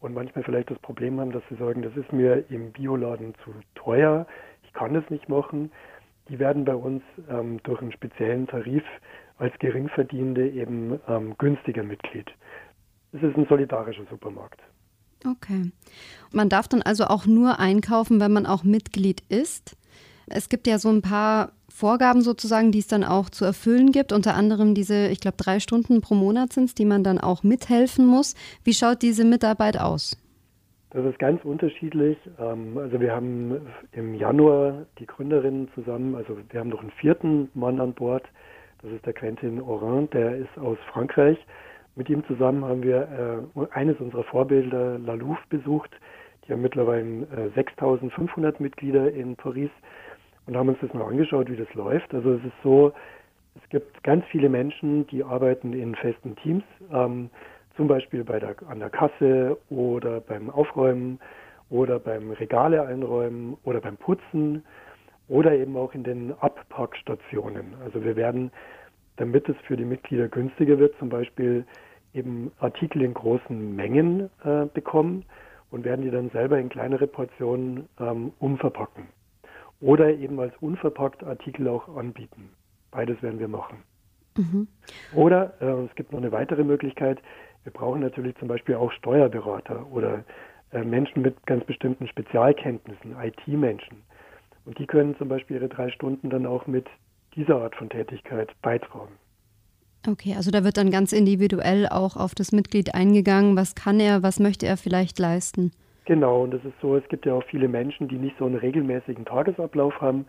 und 0.00 0.14
manchmal 0.14 0.44
vielleicht 0.44 0.70
das 0.70 0.78
Problem 0.80 1.20
haben, 1.20 1.32
dass 1.32 1.42
sie 1.48 1.56
sagen, 1.56 1.82
das 1.82 1.96
ist 1.96 2.12
mir 2.12 2.44
im 2.50 2.72
Bioladen 2.72 3.34
zu 3.44 3.52
teuer, 3.74 4.26
ich 4.64 4.72
kann 4.72 4.94
es 4.96 5.08
nicht 5.10 5.28
machen. 5.28 5.70
Die 6.28 6.38
werden 6.38 6.64
bei 6.64 6.74
uns 6.74 7.02
ähm, 7.28 7.60
durch 7.64 7.80
einen 7.82 7.92
speziellen 7.92 8.46
Tarif 8.46 8.82
als 9.38 9.56
Geringverdienende 9.58 10.48
eben 10.48 10.98
ähm, 11.06 11.34
günstiger 11.38 11.82
Mitglied. 11.82 12.30
Es 13.14 13.22
ist 13.22 13.36
ein 13.36 13.46
solidarischer 13.48 14.04
Supermarkt. 14.10 14.60
Okay. 15.24 15.70
Man 16.32 16.48
darf 16.48 16.68
dann 16.68 16.82
also 16.82 17.04
auch 17.04 17.26
nur 17.26 17.58
einkaufen, 17.58 18.20
wenn 18.20 18.32
man 18.32 18.44
auch 18.44 18.64
Mitglied 18.64 19.22
ist. 19.28 19.76
Es 20.26 20.48
gibt 20.48 20.66
ja 20.66 20.78
so 20.78 20.90
ein 20.90 21.00
paar 21.00 21.52
Vorgaben 21.68 22.22
sozusagen, 22.22 22.72
die 22.72 22.80
es 22.80 22.88
dann 22.88 23.04
auch 23.04 23.30
zu 23.30 23.44
erfüllen 23.44 23.92
gibt. 23.92 24.12
Unter 24.12 24.34
anderem 24.34 24.74
diese, 24.74 25.08
ich 25.08 25.20
glaube, 25.20 25.36
drei 25.36 25.60
Stunden 25.60 26.00
pro 26.00 26.14
Monat 26.14 26.52
sind 26.52 26.64
es, 26.64 26.74
die 26.74 26.84
man 26.84 27.04
dann 27.04 27.18
auch 27.18 27.42
mithelfen 27.42 28.06
muss. 28.06 28.34
Wie 28.64 28.72
schaut 28.72 29.02
diese 29.02 29.24
Mitarbeit 29.24 29.80
aus? 29.80 30.16
Das 30.90 31.04
ist 31.04 31.18
ganz 31.18 31.44
unterschiedlich. 31.44 32.16
Ähm, 32.38 32.78
also 32.78 33.00
wir 33.00 33.12
haben 33.12 33.60
im 33.92 34.14
Januar 34.14 34.86
die 34.98 35.06
Gründerinnen 35.06 35.68
zusammen, 35.74 36.14
also 36.14 36.36
wir 36.50 36.60
haben 36.60 36.68
noch 36.68 36.80
einen 36.80 36.92
vierten 36.92 37.48
Mann 37.54 37.80
an 37.80 37.92
Bord. 37.94 38.24
Das 38.82 38.92
ist 38.92 39.04
der 39.04 39.12
Quentin 39.12 39.60
Oran, 39.60 40.08
der 40.10 40.36
ist 40.36 40.56
aus 40.58 40.78
Frankreich. 40.92 41.38
Mit 41.96 42.10
ihm 42.10 42.24
zusammen 42.26 42.64
haben 42.64 42.82
wir 42.82 43.46
äh, 43.56 43.66
eines 43.72 43.98
unserer 44.00 44.24
Vorbilder, 44.24 44.98
La 44.98 45.14
Louvre, 45.14 45.42
besucht. 45.48 45.90
Die 46.46 46.52
haben 46.52 46.62
mittlerweile 46.62 47.50
6500 47.54 48.60
Mitglieder 48.60 49.10
in 49.12 49.36
Paris 49.36 49.70
und 50.46 50.56
haben 50.56 50.68
uns 50.68 50.78
das 50.80 50.92
mal 50.92 51.06
angeschaut, 51.06 51.50
wie 51.50 51.56
das 51.56 51.72
läuft. 51.74 52.12
Also 52.12 52.34
es 52.34 52.44
ist 52.44 52.62
so, 52.62 52.92
es 53.56 53.68
gibt 53.70 54.02
ganz 54.02 54.24
viele 54.26 54.48
Menschen, 54.48 55.06
die 55.06 55.22
arbeiten 55.22 55.72
in 55.72 55.94
festen 55.94 56.36
Teams, 56.36 56.64
ähm, 56.92 57.30
zum 57.76 57.88
Beispiel 57.88 58.24
bei 58.24 58.38
der, 58.38 58.56
an 58.68 58.80
der 58.80 58.90
Kasse 58.90 59.56
oder 59.70 60.20
beim 60.20 60.50
Aufräumen 60.50 61.18
oder 61.70 61.98
beim 61.98 62.30
Regale 62.32 62.86
einräumen 62.86 63.56
oder 63.64 63.80
beim 63.80 63.96
Putzen 63.96 64.64
oder 65.28 65.52
eben 65.52 65.76
auch 65.76 65.94
in 65.94 66.04
den 66.04 66.34
Abpackstationen. 66.40 67.74
Also 67.82 68.04
wir 68.04 68.16
werden, 68.16 68.50
damit 69.16 69.48
es 69.48 69.56
für 69.66 69.76
die 69.76 69.84
Mitglieder 69.84 70.28
günstiger 70.28 70.78
wird, 70.78 70.96
zum 70.98 71.08
Beispiel 71.08 71.64
eben 72.14 72.52
Artikel 72.58 73.02
in 73.02 73.12
großen 73.12 73.76
Mengen 73.76 74.30
äh, 74.44 74.66
bekommen 74.72 75.24
und 75.70 75.84
werden 75.84 76.02
die 76.02 76.10
dann 76.10 76.30
selber 76.30 76.58
in 76.58 76.68
kleinere 76.68 77.06
Portionen 77.06 77.88
ähm, 77.98 78.32
umverpacken 78.38 79.08
oder 79.80 80.10
eben 80.10 80.38
als 80.40 80.54
unverpackt 80.60 81.24
Artikel 81.24 81.68
auch 81.68 81.94
anbieten. 81.96 82.50
Beides 82.90 83.20
werden 83.22 83.40
wir 83.40 83.48
machen. 83.48 83.78
Mhm. 84.36 84.68
Oder 85.14 85.54
äh, 85.60 85.84
es 85.84 85.94
gibt 85.94 86.12
noch 86.12 86.20
eine 86.20 86.32
weitere 86.32 86.64
Möglichkeit. 86.64 87.20
Wir 87.64 87.72
brauchen 87.72 88.00
natürlich 88.00 88.36
zum 88.36 88.48
Beispiel 88.48 88.76
auch 88.76 88.92
Steuerberater 88.92 89.86
oder 89.90 90.24
äh, 90.72 90.82
Menschen 90.82 91.22
mit 91.22 91.46
ganz 91.46 91.64
bestimmten 91.64 92.06
Spezialkenntnissen, 92.08 93.16
IT-Menschen. 93.20 94.02
Und 94.64 94.78
die 94.78 94.86
können 94.86 95.16
zum 95.16 95.28
Beispiel 95.28 95.56
ihre 95.56 95.68
drei 95.68 95.90
Stunden 95.90 96.30
dann 96.30 96.46
auch 96.46 96.66
mit 96.66 96.86
dieser 97.36 97.60
Art 97.60 97.76
von 97.76 97.90
Tätigkeit 97.90 98.50
beitragen. 98.62 99.12
Okay, 100.06 100.34
also 100.36 100.50
da 100.50 100.64
wird 100.64 100.76
dann 100.76 100.90
ganz 100.90 101.12
individuell 101.12 101.88
auch 101.88 102.16
auf 102.16 102.34
das 102.34 102.52
Mitglied 102.52 102.94
eingegangen. 102.94 103.56
Was 103.56 103.74
kann 103.74 104.00
er, 104.00 104.22
was 104.22 104.38
möchte 104.38 104.66
er 104.66 104.76
vielleicht 104.76 105.18
leisten? 105.18 105.72
Genau, 106.04 106.42
und 106.42 106.50
das 106.50 106.62
ist 106.64 106.78
so, 106.82 106.96
es 106.96 107.08
gibt 107.08 107.24
ja 107.24 107.32
auch 107.32 107.44
viele 107.44 107.68
Menschen, 107.68 108.08
die 108.08 108.16
nicht 108.16 108.36
so 108.38 108.44
einen 108.44 108.56
regelmäßigen 108.56 109.24
Tagesablauf 109.24 109.98
haben. 110.02 110.26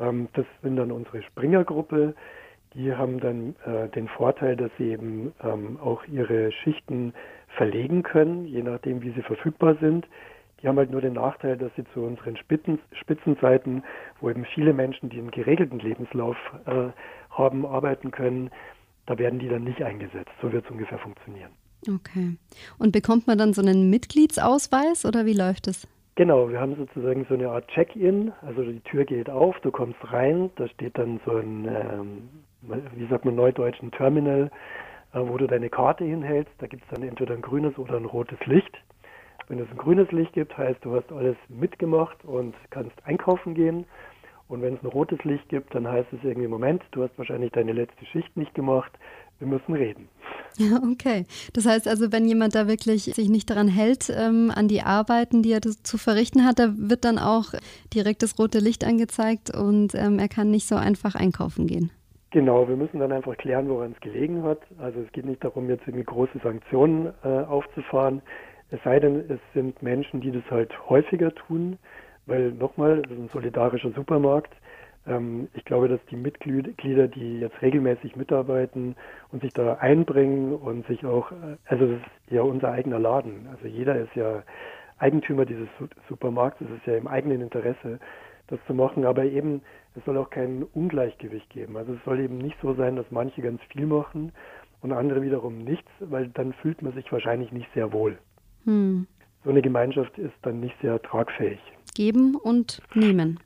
Ähm, 0.00 0.28
das 0.32 0.46
sind 0.62 0.76
dann 0.76 0.90
unsere 0.90 1.22
Springergruppe. 1.22 2.14
Die 2.74 2.92
haben 2.92 3.20
dann 3.20 3.54
äh, 3.64 3.88
den 3.90 4.08
Vorteil, 4.08 4.56
dass 4.56 4.70
sie 4.78 4.90
eben 4.90 5.32
ähm, 5.44 5.78
auch 5.80 6.04
ihre 6.06 6.50
Schichten 6.50 7.14
verlegen 7.56 8.02
können, 8.02 8.46
je 8.46 8.62
nachdem, 8.62 9.02
wie 9.02 9.12
sie 9.12 9.22
verfügbar 9.22 9.76
sind. 9.80 10.08
Die 10.60 10.66
haben 10.66 10.78
halt 10.78 10.90
nur 10.90 11.02
den 11.02 11.12
Nachteil, 11.12 11.56
dass 11.56 11.70
sie 11.76 11.84
zu 11.92 12.00
unseren 12.00 12.36
Spitzen, 12.36 12.80
Spitzenzeiten, 13.00 13.84
wo 14.20 14.30
eben 14.30 14.44
viele 14.44 14.72
Menschen, 14.72 15.10
die 15.10 15.18
einen 15.18 15.30
geregelten 15.30 15.78
Lebenslauf 15.78 16.36
äh, 16.66 16.88
haben, 17.30 17.64
arbeiten 17.64 18.10
können, 18.10 18.50
da 19.06 19.18
werden 19.18 19.38
die 19.38 19.48
dann 19.48 19.64
nicht 19.64 19.82
eingesetzt. 19.82 20.32
So 20.40 20.52
wird 20.52 20.64
es 20.64 20.70
ungefähr 20.70 20.98
funktionieren. 20.98 21.50
Okay. 21.88 22.36
Und 22.78 22.92
bekommt 22.92 23.26
man 23.26 23.38
dann 23.38 23.52
so 23.52 23.60
einen 23.60 23.90
Mitgliedsausweis 23.90 25.04
oder 25.04 25.26
wie 25.26 25.34
läuft 25.34 25.66
es? 25.68 25.86
Genau, 26.16 26.48
wir 26.48 26.60
haben 26.60 26.76
sozusagen 26.76 27.26
so 27.28 27.34
eine 27.34 27.50
Art 27.50 27.66
Check-in. 27.68 28.32
Also 28.42 28.62
die 28.62 28.80
Tür 28.80 29.04
geht 29.04 29.28
auf, 29.28 29.58
du 29.60 29.70
kommst 29.70 29.98
rein, 30.12 30.50
da 30.56 30.68
steht 30.68 30.96
dann 30.96 31.20
so 31.26 31.36
ein, 31.36 31.66
ähm, 31.66 32.28
wie 32.94 33.06
sagt 33.08 33.24
man 33.24 33.34
neudeutsch, 33.34 33.82
ein 33.82 33.90
Terminal, 33.90 34.50
äh, 35.12 35.18
wo 35.20 35.36
du 35.36 35.46
deine 35.46 35.68
Karte 35.68 36.04
hinhältst. 36.04 36.52
Da 36.58 36.66
gibt 36.66 36.84
es 36.84 36.88
dann 36.94 37.06
entweder 37.06 37.34
ein 37.34 37.42
grünes 37.42 37.76
oder 37.78 37.96
ein 37.96 38.04
rotes 38.04 38.38
Licht. 38.46 38.78
Wenn 39.48 39.58
es 39.58 39.68
ein 39.70 39.76
grünes 39.76 40.10
Licht 40.12 40.32
gibt, 40.32 40.56
heißt 40.56 40.84
du 40.84 40.94
hast 40.94 41.12
alles 41.12 41.36
mitgemacht 41.48 42.24
und 42.24 42.54
kannst 42.70 42.94
einkaufen 43.04 43.54
gehen. 43.54 43.84
Und 44.48 44.62
wenn 44.62 44.74
es 44.74 44.82
ein 44.82 44.88
rotes 44.88 45.22
Licht 45.24 45.48
gibt, 45.48 45.74
dann 45.74 45.88
heißt 45.88 46.12
es 46.12 46.22
irgendwie, 46.22 46.48
Moment, 46.48 46.82
du 46.92 47.02
hast 47.02 47.16
wahrscheinlich 47.16 47.52
deine 47.52 47.72
letzte 47.72 48.04
Schicht 48.06 48.36
nicht 48.36 48.54
gemacht, 48.54 48.92
wir 49.38 49.48
müssen 49.48 49.74
reden. 49.74 50.08
Ja, 50.56 50.80
okay. 50.90 51.24
Das 51.52 51.66
heißt 51.66 51.88
also, 51.88 52.12
wenn 52.12 52.28
jemand 52.28 52.54
da 52.54 52.68
wirklich 52.68 53.04
sich 53.04 53.28
nicht 53.28 53.50
daran 53.50 53.68
hält, 53.68 54.12
ähm, 54.16 54.52
an 54.54 54.68
die 54.68 54.82
Arbeiten, 54.82 55.42
die 55.42 55.52
er 55.52 55.60
zu 55.60 55.98
verrichten 55.98 56.44
hat, 56.44 56.58
da 56.58 56.72
wird 56.76 57.04
dann 57.04 57.18
auch 57.18 57.46
direkt 57.92 58.22
das 58.22 58.38
rote 58.38 58.58
Licht 58.58 58.84
angezeigt 58.84 59.50
und 59.54 59.94
ähm, 59.94 60.18
er 60.18 60.28
kann 60.28 60.50
nicht 60.50 60.68
so 60.68 60.76
einfach 60.76 61.14
einkaufen 61.14 61.66
gehen. 61.66 61.90
Genau, 62.30 62.68
wir 62.68 62.76
müssen 62.76 62.98
dann 62.98 63.12
einfach 63.12 63.36
klären, 63.36 63.68
woran 63.68 63.92
es 63.92 64.00
gelegen 64.00 64.42
hat. 64.42 64.60
Also 64.78 65.00
es 65.00 65.10
geht 65.12 65.24
nicht 65.24 65.42
darum, 65.42 65.68
jetzt 65.68 65.86
irgendwie 65.86 66.04
große 66.04 66.40
Sanktionen 66.42 67.12
äh, 67.22 67.28
aufzufahren. 67.28 68.22
Es 68.70 68.80
sei 68.82 68.98
denn, 68.98 69.24
es 69.28 69.38
sind 69.54 69.80
Menschen, 69.82 70.20
die 70.20 70.32
das 70.32 70.42
halt 70.50 70.72
häufiger 70.88 71.32
tun, 71.32 71.78
weil 72.26 72.52
nochmal, 72.52 73.02
es 73.04 73.10
ist 73.10 73.18
ein 73.18 73.28
solidarischer 73.32 73.90
Supermarkt. 73.90 74.54
Ähm, 75.06 75.48
ich 75.54 75.64
glaube, 75.64 75.88
dass 75.88 76.00
die 76.10 76.16
Mitglieder, 76.16 77.08
die 77.08 77.40
jetzt 77.40 77.60
regelmäßig 77.62 78.16
mitarbeiten 78.16 78.96
und 79.32 79.42
sich 79.42 79.52
da 79.52 79.74
einbringen 79.74 80.54
und 80.54 80.86
sich 80.86 81.04
auch, 81.04 81.32
äh, 81.32 81.56
also 81.66 81.86
das 81.86 81.98
ist 81.98 82.32
ja 82.32 82.42
unser 82.42 82.72
eigener 82.72 82.98
Laden. 82.98 83.48
Also 83.50 83.66
jeder 83.66 83.96
ist 83.96 84.14
ja 84.14 84.42
Eigentümer 84.98 85.44
dieses 85.44 85.68
Supermarkts. 86.08 86.60
Es 86.60 86.70
ist 86.70 86.86
ja 86.86 86.96
im 86.96 87.06
eigenen 87.06 87.42
Interesse, 87.42 87.98
das 88.46 88.58
zu 88.66 88.74
machen. 88.74 89.04
Aber 89.04 89.24
eben, 89.24 89.62
es 89.96 90.04
soll 90.04 90.16
auch 90.16 90.30
kein 90.30 90.62
Ungleichgewicht 90.62 91.50
geben. 91.50 91.76
Also 91.76 91.94
es 91.94 92.04
soll 92.04 92.20
eben 92.20 92.38
nicht 92.38 92.56
so 92.62 92.74
sein, 92.74 92.96
dass 92.96 93.06
manche 93.10 93.42
ganz 93.42 93.60
viel 93.70 93.86
machen 93.86 94.32
und 94.80 94.92
andere 94.92 95.22
wiederum 95.22 95.58
nichts, 95.58 95.90
weil 96.00 96.28
dann 96.28 96.52
fühlt 96.54 96.82
man 96.82 96.92
sich 96.92 97.10
wahrscheinlich 97.10 97.52
nicht 97.52 97.68
sehr 97.74 97.92
wohl. 97.92 98.18
Hm. 98.64 99.06
So 99.44 99.50
eine 99.50 99.62
Gemeinschaft 99.62 100.18
ist 100.18 100.34
dann 100.42 100.60
nicht 100.60 100.74
sehr 100.80 101.00
tragfähig. 101.02 101.60
Geben 101.94 102.34
und 102.34 102.80
nehmen. 102.94 103.40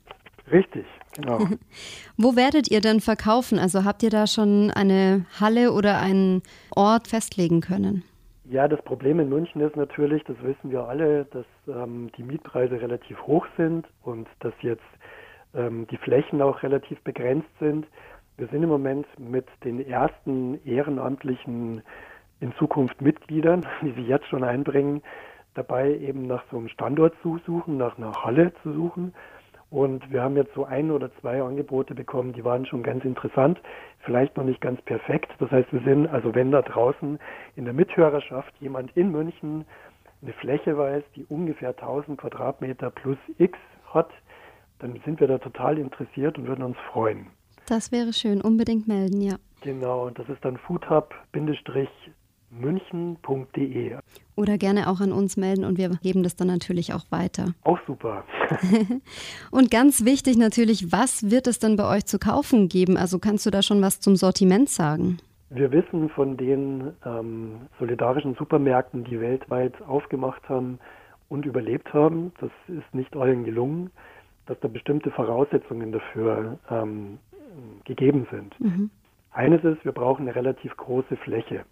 Richtig, 0.51 0.85
genau. 1.15 1.39
Wo 2.17 2.35
werdet 2.35 2.69
ihr 2.71 2.81
denn 2.81 2.99
verkaufen? 2.99 3.59
Also 3.59 3.85
habt 3.85 4.03
ihr 4.03 4.09
da 4.09 4.27
schon 4.27 4.71
eine 4.71 5.25
Halle 5.39 5.71
oder 5.71 5.99
einen 5.99 6.41
Ort 6.75 7.07
festlegen 7.07 7.61
können? 7.61 8.03
Ja, 8.45 8.67
das 8.67 8.81
Problem 8.81 9.19
in 9.19 9.29
München 9.29 9.61
ist 9.61 9.75
natürlich, 9.75 10.23
das 10.23 10.35
wissen 10.41 10.71
wir 10.71 10.85
alle, 10.85 11.25
dass 11.25 11.45
ähm, 11.67 12.09
die 12.17 12.23
Mietpreise 12.23 12.81
relativ 12.81 13.21
hoch 13.21 13.45
sind 13.57 13.85
und 14.01 14.27
dass 14.39 14.53
jetzt 14.61 14.81
ähm, 15.53 15.85
die 15.91 15.97
Flächen 15.97 16.41
auch 16.41 16.63
relativ 16.63 16.99
begrenzt 17.03 17.49
sind. 17.59 17.85
Wir 18.37 18.47
sind 18.47 18.63
im 18.63 18.69
Moment 18.69 19.05
mit 19.19 19.45
den 19.63 19.85
ersten 19.85 20.59
ehrenamtlichen 20.65 21.83
in 22.39 22.53
Zukunft 22.57 23.01
Mitgliedern, 23.01 23.67
die 23.83 23.91
sich 23.91 24.07
jetzt 24.07 24.27
schon 24.27 24.43
einbringen, 24.43 25.03
dabei 25.59 25.97
eben 25.97 26.25
nach 26.25 26.43
so 26.49 26.57
einem 26.57 26.69
Standort 26.69 27.13
zu 27.21 27.39
suchen, 27.45 27.77
nach 27.77 27.97
einer 27.97 28.23
Halle 28.23 28.53
zu 28.63 28.71
suchen. 28.73 29.13
Und 29.69 30.11
wir 30.11 30.23
haben 30.23 30.35
jetzt 30.35 30.53
so 30.55 30.65
ein 30.65 30.89
oder 30.89 31.11
zwei 31.19 31.43
Angebote 31.43 31.93
bekommen, 31.93 32.33
die 32.33 32.43
waren 32.43 32.65
schon 32.65 32.81
ganz 32.81 33.05
interessant, 33.05 33.59
vielleicht 33.99 34.35
noch 34.35 34.43
nicht 34.43 34.61
ganz 34.61 34.81
perfekt. 34.81 35.31
Das 35.39 35.51
heißt, 35.51 35.71
wir 35.71 35.81
sind, 35.81 36.07
also 36.07 36.33
wenn 36.33 36.51
da 36.51 36.63
draußen 36.63 37.19
in 37.55 37.65
der 37.65 37.73
Mithörerschaft 37.73 38.51
jemand 38.59 38.95
in 38.97 39.11
München 39.11 39.65
eine 40.21 40.33
Fläche 40.33 40.77
weiß, 40.77 41.03
die 41.15 41.25
ungefähr 41.25 41.69
1000 41.69 42.19
Quadratmeter 42.19 42.89
plus 42.89 43.17
X 43.37 43.59
hat, 43.93 44.09
dann 44.79 44.99
sind 45.05 45.19
wir 45.19 45.27
da 45.27 45.37
total 45.37 45.77
interessiert 45.77 46.37
und 46.37 46.47
würden 46.47 46.63
uns 46.63 46.77
freuen. 46.91 47.27
Das 47.67 47.91
wäre 47.91 48.13
schön, 48.13 48.41
unbedingt 48.41 48.87
melden, 48.87 49.21
ja. 49.21 49.35
Genau, 49.61 50.07
und 50.07 50.17
das 50.17 50.27
ist 50.29 50.43
dann 50.43 50.57
foodhub 50.57 51.13
münchen.de. 52.51 53.97
Oder 54.35 54.57
gerne 54.57 54.89
auch 54.89 55.01
an 55.01 55.11
uns 55.11 55.37
melden 55.37 55.65
und 55.65 55.77
wir 55.77 55.89
geben 56.01 56.23
das 56.23 56.35
dann 56.35 56.47
natürlich 56.47 56.93
auch 56.93 57.05
weiter. 57.11 57.53
Auch 57.63 57.79
super. 57.85 58.23
und 59.51 59.71
ganz 59.71 60.05
wichtig 60.05 60.37
natürlich, 60.37 60.91
was 60.91 61.29
wird 61.29 61.47
es 61.47 61.59
denn 61.59 61.75
bei 61.75 61.87
euch 61.87 62.05
zu 62.05 62.19
kaufen 62.19 62.69
geben? 62.69 62.97
Also 62.97 63.19
kannst 63.19 63.45
du 63.45 63.51
da 63.51 63.61
schon 63.61 63.81
was 63.81 63.99
zum 63.99 64.15
Sortiment 64.15 64.69
sagen? 64.69 65.17
Wir 65.49 65.71
wissen 65.71 66.09
von 66.09 66.37
den 66.37 66.93
ähm, 67.05 67.61
solidarischen 67.79 68.35
Supermärkten, 68.35 69.03
die 69.03 69.19
weltweit 69.19 69.81
aufgemacht 69.81 70.47
haben 70.47 70.79
und 71.27 71.45
überlebt 71.45 71.91
haben, 71.93 72.33
das 72.39 72.51
ist 72.67 72.93
nicht 72.93 73.15
allen 73.15 73.45
gelungen, 73.45 73.89
dass 74.45 74.59
da 74.59 74.67
bestimmte 74.67 75.11
Voraussetzungen 75.11 75.91
dafür 75.91 76.59
ähm, 76.69 77.17
gegeben 77.85 78.27
sind. 78.31 78.59
Mhm. 78.59 78.89
Eines 79.31 79.63
ist, 79.63 79.85
wir 79.85 79.91
brauchen 79.91 80.23
eine 80.27 80.35
relativ 80.35 80.75
große 80.75 81.15
Fläche, 81.17 81.65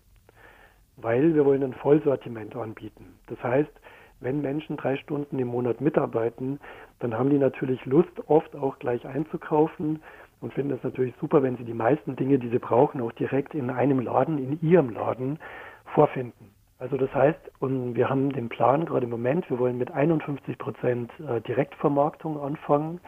weil 0.98 1.34
wir 1.34 1.46
wollen 1.46 1.64
ein 1.64 1.74
Vollsortiment 1.74 2.56
anbieten. 2.56 3.14
Das 3.28 3.42
heißt, 3.42 3.72
wenn 4.20 4.42
Menschen 4.42 4.78
drei 4.78 4.98
Stunden 4.98 5.38
im 5.38 5.48
Monat 5.48 5.80
mitarbeiten, 5.80 6.60
dann 7.00 7.18
haben 7.18 7.30
die 7.30 7.38
natürlich 7.38 7.86
Lust, 7.86 8.12
oft 8.28 8.56
auch 8.56 8.80
gleich 8.80 9.06
einzukaufen 9.06 10.02
und 10.42 10.54
finden 10.54 10.74
es 10.74 10.84
natürlich 10.84 11.14
super, 11.22 11.44
wenn 11.44 11.58
sie 11.58 11.64
die 11.64 11.74
meisten 11.74 12.16
Dinge, 12.16 12.40
die 12.40 12.50
sie 12.50 12.60
brauchen, 12.60 13.02
auch 13.02 13.12
direkt 13.12 13.54
in 13.54 13.70
einem 13.70 14.00
Laden, 14.00 14.40
in 14.40 14.60
ihrem 14.68 14.90
Laden 14.90 15.40
vorfinden. 15.94 16.52
Also 16.80 16.98
das 16.98 17.14
heißt, 17.14 17.40
wir 17.60 18.10
haben 18.10 18.32
den 18.32 18.50
Plan 18.50 18.86
gerade 18.86 19.06
im 19.06 19.10
Moment, 19.10 19.50
wir 19.50 19.58
wollen 19.58 19.80
mit 19.80 19.92
51 19.92 20.58
Prozent 20.60 21.12
äh, 21.20 21.42
Direktvermarktung 21.42 22.40
anfangen. 22.40 23.00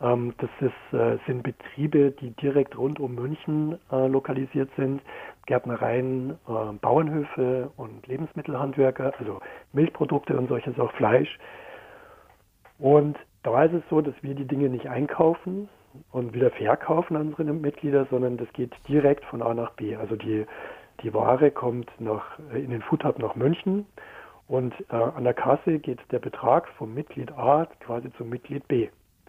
Ähm, 0.00 0.34
das 0.38 0.50
ist, 0.60 0.98
äh, 0.98 1.16
sind 1.26 1.44
Betriebe, 1.44 2.10
die 2.10 2.30
direkt 2.32 2.76
rund 2.76 2.98
um 2.98 3.14
München 3.14 3.78
äh, 3.92 4.08
lokalisiert 4.08 4.70
sind. 4.76 5.02
Gärtnereien, 5.46 6.38
Bauernhöfe 6.80 7.70
und 7.76 8.06
Lebensmittelhandwerker, 8.06 9.12
also 9.18 9.40
Milchprodukte 9.72 10.36
und 10.36 10.48
solches, 10.48 10.78
auch 10.78 10.92
Fleisch. 10.92 11.38
Und 12.78 13.16
da 13.42 13.64
ist 13.64 13.74
es 13.74 13.82
so, 13.88 14.00
dass 14.00 14.14
wir 14.22 14.34
die 14.34 14.46
Dinge 14.46 14.68
nicht 14.68 14.88
einkaufen 14.88 15.68
und 16.12 16.34
wieder 16.34 16.50
verkaufen 16.50 17.16
an 17.16 17.28
unsere 17.28 17.44
Mitglieder, 17.44 18.06
sondern 18.10 18.36
das 18.36 18.52
geht 18.52 18.74
direkt 18.88 19.24
von 19.24 19.40
A 19.40 19.54
nach 19.54 19.70
B. 19.72 19.96
Also 19.96 20.16
die 20.16 20.46
die 21.02 21.12
Ware 21.12 21.50
kommt 21.50 21.90
nach, 21.98 22.38
äh, 22.52 22.62
in 22.62 22.70
den 22.70 22.82
Food 22.82 23.04
Hub 23.04 23.18
nach 23.18 23.34
München 23.36 23.86
und 24.48 24.74
äh, 24.90 24.94
an 24.96 25.24
der 25.24 25.34
Kasse 25.34 25.78
geht 25.78 26.00
der 26.10 26.18
Betrag 26.18 26.68
vom 26.78 26.94
Mitglied 26.94 27.32
A 27.32 27.66
quasi 27.80 28.10
zum 28.16 28.28
Mitglied 28.28 28.66
B, 28.68 28.88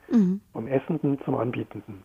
mhm. 0.09 0.41
vom 0.53 0.67
Essenden 0.67 1.19
zum 1.25 1.35
Anbietenden. 1.35 2.03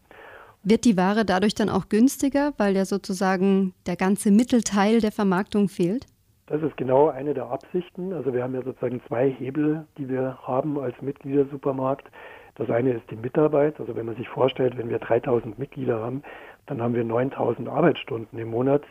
Wird 0.64 0.84
die 0.84 0.96
Ware 0.96 1.24
dadurch 1.24 1.54
dann 1.54 1.68
auch 1.68 1.88
günstiger, 1.88 2.52
weil 2.56 2.76
ja 2.76 2.84
sozusagen 2.84 3.74
der 3.86 3.96
ganze 3.96 4.30
Mittelteil 4.30 5.00
der 5.00 5.10
Vermarktung 5.10 5.68
fehlt? 5.68 6.06
Das 6.46 6.62
ist 6.62 6.76
genau 6.76 7.08
eine 7.08 7.34
der 7.34 7.46
Absichten. 7.46 8.12
Also 8.12 8.32
wir 8.32 8.44
haben 8.44 8.54
ja 8.54 8.62
sozusagen 8.62 9.00
zwei 9.08 9.30
Hebel, 9.30 9.86
die 9.98 10.08
wir 10.08 10.38
haben 10.42 10.78
als 10.78 10.94
Mitgliedersupermarkt. 11.02 12.08
Das 12.54 12.70
eine 12.70 12.92
ist 12.92 13.10
die 13.10 13.16
Mitarbeit. 13.16 13.80
Also 13.80 13.96
wenn 13.96 14.06
man 14.06 14.14
sich 14.14 14.28
vorstellt, 14.28 14.78
wenn 14.78 14.88
wir 14.88 15.00
3000 15.00 15.58
Mitglieder 15.58 16.00
haben, 16.00 16.22
dann 16.66 16.80
haben 16.80 16.94
wir 16.94 17.04
9000 17.04 17.68
Arbeitsstunden 17.68 18.38
im 18.38 18.50
Monat, 18.50 18.82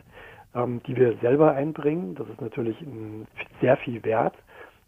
ähm, 0.54 0.82
die 0.88 0.96
wir 0.98 1.16
selber 1.22 1.54
einbringen. 1.54 2.16
Das 2.16 2.28
ist 2.28 2.42
natürlich 2.42 2.76
sehr 3.62 3.78
viel 3.78 4.04
wert. 4.04 4.36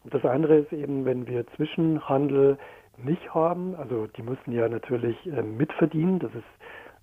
Und 0.04 0.13
das 0.13 0.25
andere 0.25 0.58
ist 0.58 0.74
eben, 0.74 1.06
wenn 1.06 1.28
wir 1.28 1.48
Zwischenhandel 1.56 2.58
nicht 2.98 3.34
haben, 3.34 3.75
also 3.75 4.08
die 4.08 4.22
müssen 4.22 4.52
ja 4.52 4.68
natürlich 4.68 5.16
äh, 5.28 5.42
mitverdienen, 5.42 6.20
das 6.20 6.34
ist 6.36 6.44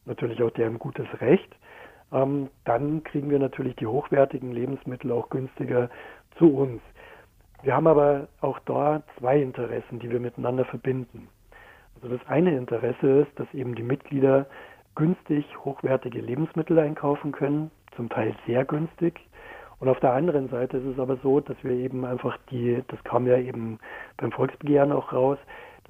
natürlich 0.07 0.43
auch 0.43 0.51
deren 0.51 0.79
gutes 0.79 1.07
Recht, 1.21 1.55
ähm, 2.13 2.49
dann 2.65 3.05
kriegen 3.05 3.31
wir 3.31 3.39
natürlich 3.39 3.77
die 3.77 3.87
hochwertigen 3.87 4.53
Lebensmittel 4.53 5.13
auch 5.13 5.29
günstiger 5.29 5.91
zu 6.39 6.55
uns. 6.57 6.83
Wir 7.63 7.75
haben 7.75 7.87
aber 7.87 8.29
auch 8.41 8.59
da 8.61 9.03
zwei 9.19 9.41
Interessen, 9.41 9.99
die 9.99 10.11
wir 10.11 10.21
miteinander 10.21 10.65
verbinden. 10.65 11.29
Also 11.95 12.17
das 12.17 12.27
eine 12.29 12.57
Interesse 12.57 13.21
ist, 13.21 13.39
dass 13.39 13.53
eben 13.53 13.75
die 13.75 13.83
Mitglieder 13.83 14.47
günstig 14.95 15.45
hochwertige 15.65 16.21
Lebensmittel 16.21 16.79
einkaufen 16.79 17.33
können 17.33 17.71
zum 17.97 18.09
Teil 18.09 18.35
sehr 18.47 18.65
günstig. 18.65 19.21
Und 19.79 19.89
auf 19.89 20.01
der 20.01 20.13
anderen 20.13 20.49
Seite 20.49 20.79
ist 20.79 20.87
es 20.87 20.99
aber 20.99 21.17
so, 21.23 21.41
dass 21.41 21.57
wir 21.63 21.73
eben 21.73 22.05
einfach 22.05 22.39
die, 22.51 22.83
das 22.89 23.03
kam 23.05 23.27
ja 23.27 23.39
eben 23.39 23.79
beim 24.17 24.33
Volksbegehren 24.33 24.93
auch 24.93 25.13
raus, 25.13 25.39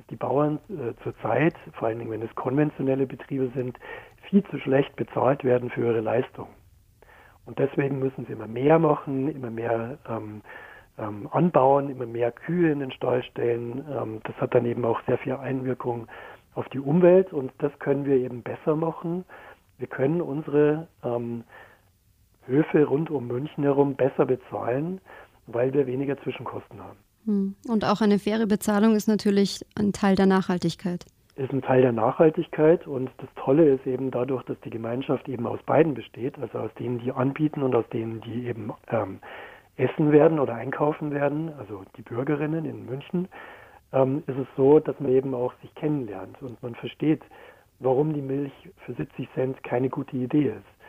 dass 0.01 0.07
die 0.07 0.17
Bauern 0.17 0.59
äh, 0.69 0.95
zurzeit, 1.03 1.55
vor 1.75 1.89
allen 1.89 1.99
Dingen 1.99 2.11
wenn 2.11 2.23
es 2.23 2.35
konventionelle 2.35 3.07
Betriebe 3.07 3.51
sind, 3.55 3.79
viel 4.29 4.43
zu 4.45 4.59
schlecht 4.59 4.97
bezahlt 4.97 5.45
werden 5.45 5.71
für 5.71 5.87
ihre 5.87 6.01
Leistung. 6.01 6.49
Und 7.45 7.59
deswegen 7.59 7.99
müssen 7.99 8.27
sie 8.27 8.33
immer 8.33 8.47
mehr 8.47 8.79
machen, 8.79 9.29
immer 9.29 9.51
mehr 9.51 9.99
ähm, 10.09 10.43
ähm, 10.99 11.29
anbauen, 11.33 11.91
immer 11.91 12.07
mehr 12.07 12.33
Kühe 12.33 12.71
in 12.73 12.81
den 12.81 12.93
Stall 12.93 13.23
stellen. 13.25 13.85
Ähm, 13.91 14.21
das 14.25 14.37
hat 14.37 14.55
dann 14.55 14.65
eben 14.65 14.85
auch 14.85 15.01
sehr 15.07 15.19
viel 15.19 15.35
Einwirkung 15.35 16.07
auf 16.55 16.69
die 16.71 16.81
Umwelt 16.81 17.33
und 17.33 17.53
das 17.59 17.77
können 17.79 18.05
wir 18.05 18.17
eben 18.17 18.43
besser 18.43 18.77
machen. 18.77 19.25
Wir 19.79 19.87
können 19.87 20.21
unsere 20.21 20.89
ähm, 21.05 21.45
Höfe 22.47 22.85
rund 22.85 23.11
um 23.11 23.27
München 23.27 23.65
herum 23.65 23.95
besser 23.95 24.27
bezahlen, 24.27 25.01
weil 25.47 25.73
wir 25.73 25.87
weniger 25.87 26.17
Zwischenkosten 26.23 26.83
haben. 26.83 26.99
Hm. 27.27 27.55
Und 27.69 27.85
auch 27.85 28.01
eine 28.01 28.19
faire 28.19 28.47
Bezahlung 28.47 28.95
ist 28.95 29.09
natürlich 29.09 29.65
ein 29.79 29.93
Teil 29.93 30.17
der 30.17 30.27
Nachhaltigkeit. 30.27 31.05
Ist 31.37 31.53
ein 31.53 31.63
Teil 31.63 31.83
der 31.83 31.93
Nachhaltigkeit 31.93 32.87
und 32.87 33.11
das 33.19 33.29
Tolle 33.37 33.75
ist 33.75 33.87
eben 33.87 34.11
dadurch, 34.11 34.43
dass 34.45 34.61
die 34.61 34.71
Gemeinschaft 34.71 35.29
eben 35.29 35.47
aus 35.47 35.61
beiden 35.65 35.95
besteht, 35.95 36.39
also 36.39 36.59
aus 36.59 36.71
denen, 36.79 36.99
die 36.99 37.13
anbieten 37.13 37.63
und 37.63 37.75
aus 37.75 37.89
denen, 37.93 38.21
die 38.21 38.47
eben 38.47 38.73
ähm, 38.89 39.21
essen 39.77 40.13
werden 40.13 40.39
oder 40.39 40.55
einkaufen 40.55 41.13
werden, 41.13 41.53
also 41.59 41.85
die 41.97 42.03
Bürgerinnen 42.03 42.65
in 42.67 42.85
München, 42.85 43.29
ähm, 43.93 44.23
ist 44.27 44.37
es 44.39 44.47
so, 44.57 44.81
dass 44.81 44.99
man 45.01 45.13
eben 45.13 45.35
auch 45.35 45.55
sich 45.63 45.75
kennenlernt 45.75 46.41
und 46.43 46.63
man 46.63 46.75
versteht, 46.75 47.23
warum 47.79 48.13
die 48.13 48.23
Milch 48.23 48.53
für 48.85 48.93
70 48.93 49.29
Cent 49.35 49.63
keine 49.63 49.89
gute 49.89 50.17
Idee 50.17 50.49
ist. 50.49 50.80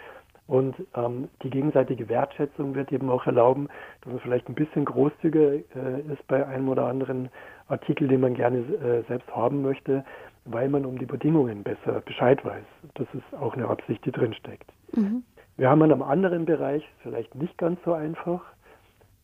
Und 0.47 0.75
ähm, 0.95 1.29
die 1.43 1.49
gegenseitige 1.49 2.09
Wertschätzung 2.09 2.75
wird 2.75 2.91
eben 2.91 3.09
auch 3.09 3.25
erlauben, 3.25 3.69
dass 4.01 4.11
man 4.11 4.21
vielleicht 4.21 4.49
ein 4.49 4.55
bisschen 4.55 4.85
großzügiger 4.85 5.53
äh, 5.53 6.01
ist 6.11 6.25
bei 6.27 6.45
einem 6.45 6.67
oder 6.67 6.87
anderen 6.87 7.29
Artikel, 7.67 8.07
den 8.07 8.21
man 8.21 8.33
gerne 8.33 8.57
äh, 8.57 9.03
selbst 9.07 9.33
haben 9.33 9.61
möchte, 9.61 10.03
weil 10.45 10.67
man 10.69 10.85
um 10.85 10.97
die 10.97 11.05
Bedingungen 11.05 11.63
besser 11.63 12.01
Bescheid 12.01 12.43
weiß. 12.43 12.65
Das 12.95 13.07
ist 13.13 13.39
auch 13.39 13.55
eine 13.55 13.67
Absicht, 13.67 14.03
die 14.05 14.11
drinsteckt. 14.11 14.69
Mhm. 14.93 15.23
Wir 15.57 15.69
haben 15.69 15.81
einen 15.83 16.01
anderen 16.01 16.45
Bereich, 16.45 16.83
vielleicht 17.03 17.35
nicht 17.35 17.57
ganz 17.57 17.79
so 17.85 17.93
einfach. 17.93 18.41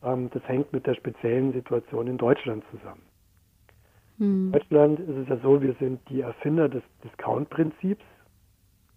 Ähm, 0.04 0.30
das 0.34 0.48
hängt 0.48 0.72
mit 0.72 0.86
der 0.86 0.94
speziellen 0.96 1.54
Situation 1.54 2.08
in 2.08 2.18
Deutschland 2.18 2.64
zusammen. 2.72 3.02
Mhm. 4.18 4.46
In 4.48 4.52
Deutschland 4.52 5.00
ist 5.00 5.18
es 5.18 5.28
ja 5.30 5.38
so, 5.38 5.62
wir 5.62 5.74
sind 5.80 6.00
die 6.10 6.22
Erfinder 6.22 6.70
des 6.70 6.84
Discount-Prinzips. 7.04 8.04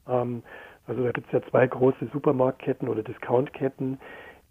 Ähm, 0.08 0.42
also 0.90 1.04
da 1.04 1.12
gibt 1.12 1.28
es 1.28 1.32
ja 1.32 1.40
zwei 1.50 1.68
große 1.68 2.08
Supermarktketten 2.12 2.88
oder 2.88 3.04
Discountketten, 3.04 4.00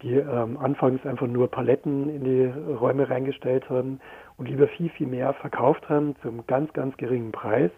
die 0.02 0.13
ähm, 0.13 0.56
anfangs 0.58 1.06
einfach 1.06 1.28
nur 1.28 1.52
Paletten 1.52 2.10
in 2.10 2.23
die 2.23 2.45
Räume 2.45 3.10
reingestellt 3.10 3.69
haben 3.69 3.99
und 4.38 4.47
lieber 4.47 4.69
viel, 4.69 4.89
viel 4.91 5.08
mehr 5.08 5.34
verkauft 5.34 5.89
haben 5.89 6.15
zum 6.21 6.47
ganz, 6.47 6.71
ganz 6.71 6.95
geringen 6.95 7.34
Preis. 7.34 7.71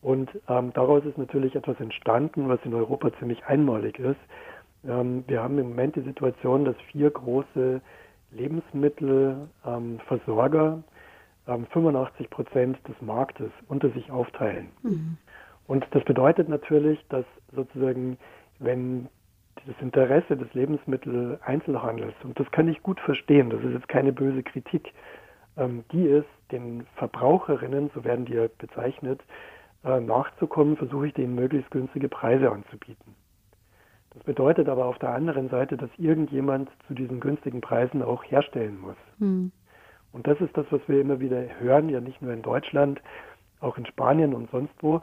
Und 0.00 0.30
ähm, 0.48 0.72
daraus 0.72 1.04
ist 1.04 1.18
natürlich 1.18 1.54
etwas 1.54 1.78
entstanden, 1.80 2.48
was 2.48 2.60
in 2.64 2.72
Europa 2.72 3.10
ziemlich 3.18 3.44
einmalig 3.44 3.98
ist. 3.98 4.16
Ähm, 4.88 5.24
wir 5.26 5.42
haben 5.42 5.58
im 5.58 5.68
Moment 5.68 5.96
die 5.96 6.00
Situation, 6.00 6.64
dass 6.64 6.76
vier 6.90 7.10
große 7.10 7.82
Lebensmittelversorger 8.32 10.82
85 11.46 12.20
ähm, 12.20 12.26
Prozent 12.30 12.78
des 12.88 12.98
Marktes 13.02 13.50
unter 13.68 13.90
sich 13.90 14.10
aufteilen. 14.10 14.70
Mhm. 14.82 15.18
Und 15.70 15.86
das 15.92 16.02
bedeutet 16.02 16.48
natürlich, 16.48 16.98
dass 17.10 17.24
sozusagen, 17.54 18.18
wenn 18.58 19.08
das 19.66 19.76
Interesse 19.80 20.36
des 20.36 20.52
Lebensmitteleinzelhandels, 20.54 22.14
und 22.24 22.38
das 22.38 22.50
kann 22.50 22.68
ich 22.68 22.82
gut 22.82 23.00
verstehen, 23.00 23.50
das 23.50 23.62
ist 23.62 23.72
jetzt 23.72 23.88
keine 23.88 24.12
böse 24.12 24.42
Kritik, 24.42 24.92
ähm, 25.56 25.84
die 25.92 26.04
ist, 26.04 26.28
den 26.52 26.86
Verbraucherinnen, 26.96 27.90
so 27.94 28.04
werden 28.04 28.24
die 28.24 28.34
ja 28.34 28.46
bezeichnet, 28.58 29.20
äh, 29.84 30.00
nachzukommen, 30.00 30.76
versuche 30.76 31.08
ich 31.08 31.14
denen 31.14 31.34
möglichst 31.34 31.70
günstige 31.70 32.08
Preise 32.08 32.50
anzubieten. 32.50 33.14
Das 34.14 34.24
bedeutet 34.24 34.68
aber 34.68 34.86
auf 34.86 34.98
der 34.98 35.10
anderen 35.10 35.48
Seite, 35.50 35.76
dass 35.76 35.90
irgendjemand 35.96 36.68
zu 36.88 36.94
diesen 36.94 37.20
günstigen 37.20 37.60
Preisen 37.60 38.02
auch 38.02 38.24
herstellen 38.24 38.80
muss. 38.80 38.96
Hm. 39.18 39.52
Und 40.12 40.26
das 40.26 40.40
ist 40.40 40.56
das, 40.56 40.66
was 40.70 40.80
wir 40.88 41.00
immer 41.00 41.20
wieder 41.20 41.40
hören, 41.60 41.88
ja 41.88 42.00
nicht 42.00 42.20
nur 42.20 42.32
in 42.32 42.42
Deutschland, 42.42 43.00
auch 43.60 43.78
in 43.78 43.86
Spanien 43.86 44.34
und 44.34 44.50
sonst 44.50 44.74
wo, 44.80 45.00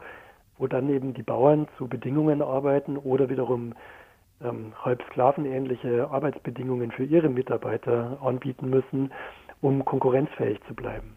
wo 0.58 0.66
dann 0.66 0.88
eben 0.90 1.14
die 1.14 1.22
Bauern 1.22 1.68
zu 1.78 1.88
Bedingungen 1.88 2.42
arbeiten 2.42 2.96
oder 2.96 3.28
wiederum 3.28 3.74
ähm, 4.42 4.72
halb 4.84 5.02
sklavenähnliche 5.10 6.10
Arbeitsbedingungen 6.10 6.92
für 6.92 7.04
ihre 7.04 7.28
Mitarbeiter 7.28 8.18
anbieten 8.22 8.70
müssen, 8.70 9.12
um 9.60 9.84
konkurrenzfähig 9.84 10.60
zu 10.68 10.74
bleiben. 10.74 11.16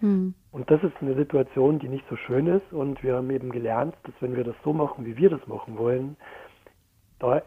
Hm. 0.00 0.34
Und 0.52 0.70
das 0.70 0.82
ist 0.82 0.94
eine 1.00 1.14
Situation, 1.14 1.78
die 1.78 1.88
nicht 1.88 2.04
so 2.08 2.16
schön 2.16 2.46
ist. 2.46 2.72
Und 2.72 3.02
wir 3.02 3.16
haben 3.16 3.30
eben 3.30 3.50
gelernt, 3.50 3.94
dass 4.04 4.14
wenn 4.20 4.36
wir 4.36 4.44
das 4.44 4.56
so 4.64 4.72
machen, 4.72 5.06
wie 5.06 5.16
wir 5.16 5.30
das 5.30 5.46
machen 5.46 5.78
wollen, 5.78 6.16
da 7.18 7.40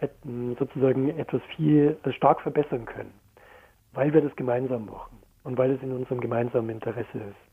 sozusagen 0.58 1.10
etwas 1.10 1.42
viel 1.56 1.98
äh, 2.04 2.12
stark 2.12 2.42
verbessern 2.42 2.86
können, 2.86 3.14
weil 3.94 4.14
wir 4.14 4.22
das 4.22 4.36
gemeinsam 4.36 4.86
machen 4.86 5.20
und 5.44 5.58
weil 5.58 5.72
es 5.72 5.84
in 5.84 5.92
unserem 5.92 6.22
gemeinsamen 6.22 6.70
Interesse 6.70 7.18
ist. 7.18 7.50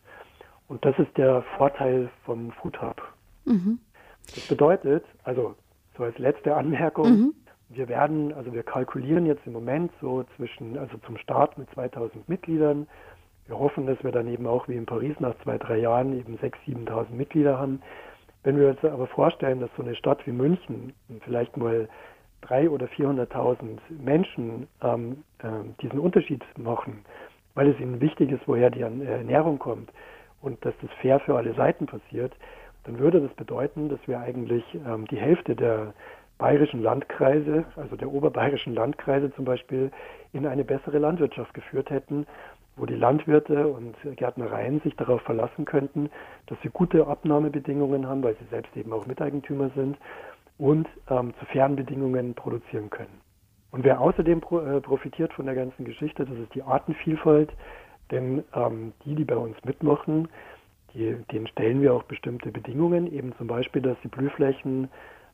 Und 0.69 0.85
das 0.85 0.99
ist 0.99 1.17
der 1.17 1.43
Vorteil 1.57 2.09
vom 2.25 2.51
Food 2.53 2.81
Hub. 2.81 3.01
Mhm. 3.47 3.79
Das 4.35 4.47
bedeutet, 4.49 5.05
also 5.25 5.55
so 5.97 6.05
als 6.05 6.19
letzte 6.19 6.55
Anmerkung, 6.55 7.09
mhm. 7.09 7.35
wir 7.71 7.89
werden, 7.89 8.33
also 8.35 8.53
wir 8.53 8.63
kalkulieren 8.63 9.27
jetzt 9.27 9.47
im 9.47 9.53
Moment 9.53 9.93
so 10.01 10.25
zwischen, 10.37 10.77
also 10.79 10.99
zum 10.99 11.17
Start 11.17 11.57
mit 11.57 11.71
2000 11.71 12.29
Mitgliedern. 12.29 12.87
Wir 13.47 13.59
hoffen, 13.59 13.87
dass 13.87 14.03
wir 14.03 14.13
dann 14.13 14.27
eben 14.27 14.47
auch 14.47 14.69
wie 14.69 14.75
in 14.75 14.87
Paris 14.87 15.15
nach 15.21 15.35
zwei, 15.43 15.57
drei 15.57 15.79
Jahren 15.79 16.19
eben 16.19 16.37
6.000, 16.37 16.87
7.000 16.89 17.11
Mitglieder 17.13 17.59
haben. 17.59 17.81
Wenn 18.43 18.59
wir 18.59 18.71
uns 18.71 18.85
aber 18.85 19.07
vorstellen, 19.07 19.61
dass 19.61 19.71
so 19.77 19.83
eine 19.83 19.95
Stadt 19.95 20.27
wie 20.27 20.33
München 20.33 20.93
vielleicht 21.25 21.57
mal 21.57 21.89
drei 22.43 22.69
oder 22.69 22.87
400.000 22.87 23.79
Menschen 23.99 24.67
ähm, 24.83 25.25
äh, 25.39 25.49
diesen 25.81 25.99
Unterschied 25.99 26.45
machen, 26.59 27.05
weil 27.55 27.69
es 27.69 27.81
ihnen 27.81 28.01
wichtig 28.01 28.31
ist, 28.31 28.43
woher 28.47 28.71
die 28.71 28.83
Ernährung 28.83 29.59
kommt 29.59 29.91
und 30.43 30.65
dass 30.65 30.75
das 30.83 30.91
fair 31.01 31.21
für 31.21 31.37
alle 31.37 31.55
Seiten 31.55 31.87
passiert, 31.87 32.33
dann 32.87 32.99
würde 32.99 33.21
das 33.21 33.35
bedeuten, 33.35 33.89
dass 33.89 33.99
wir 34.07 34.21
eigentlich 34.21 34.65
ähm, 34.87 35.07
die 35.09 35.19
Hälfte 35.19 35.57
der 35.57 35.93
bayerischen 36.39 36.83
Landkreise, 36.83 37.65
also 37.77 37.97
der 37.97 38.13
oberbayerischen 38.13 38.75
Landkreise 38.75 39.33
zum 39.35 39.45
Beispiel, 39.45 39.91
in 40.33 40.47
eine 40.47 40.65
bessere 40.65 40.99
Landwirtschaft 40.99 41.53
geführt 41.55 41.91
hätten, 41.91 42.27
wo 42.77 42.87
die 42.87 42.95
Landwirte 42.95 43.67
und 43.67 43.97
Gärtnereien 44.17 44.81
sich 44.81 44.95
darauf 44.97 45.23
verlassen 45.23 45.65
könnten, 45.65 46.11
dass 46.47 46.59
sie 46.63 46.69
gute 46.69 47.07
Abnahmebedingungen 47.07 48.07
haben, 48.07 48.23
weil 48.23 48.37
sie 48.37 48.47
selbst 48.51 48.77
eben 48.77 48.93
auch 48.93 49.07
Miteigentümer 49.07 49.71
sind 49.75 49.97
und 50.59 50.87
ähm, 51.11 51.33
zu 51.41 51.47
fairen 51.47 51.75
Bedingungen 51.75 52.35
produzieren 52.35 52.91
können. 52.91 53.21
Und 53.73 53.83
wer 53.85 54.01
außerdem 54.01 54.41
pro, 54.41 54.61
äh, 54.61 54.81
profitiert 54.81 55.33
von 55.33 55.47
der 55.47 55.55
ganzen 55.55 55.85
Geschichte, 55.85 56.25
das 56.25 56.39
ist 56.39 56.55
die 56.55 56.63
Artenvielfalt, 56.63 57.51
denn 58.11 58.45
ähm, 58.55 58.93
die, 59.05 59.15
die 59.15 59.25
bei 59.25 59.37
uns 59.37 59.57
mitmachen, 59.65 60.29
die, 60.97 61.17
denen 61.33 61.47
stellen 61.49 61.83
wir 61.83 61.95
auch 61.95 62.05
bestimmte 62.05 62.51
Bedingungen, 62.51 63.13
eben 63.13 63.33
zum 63.39 63.47
Beispiel, 63.47 63.83
dass 63.83 63.97
sie 64.03 64.09
Blühflächen 64.09 64.89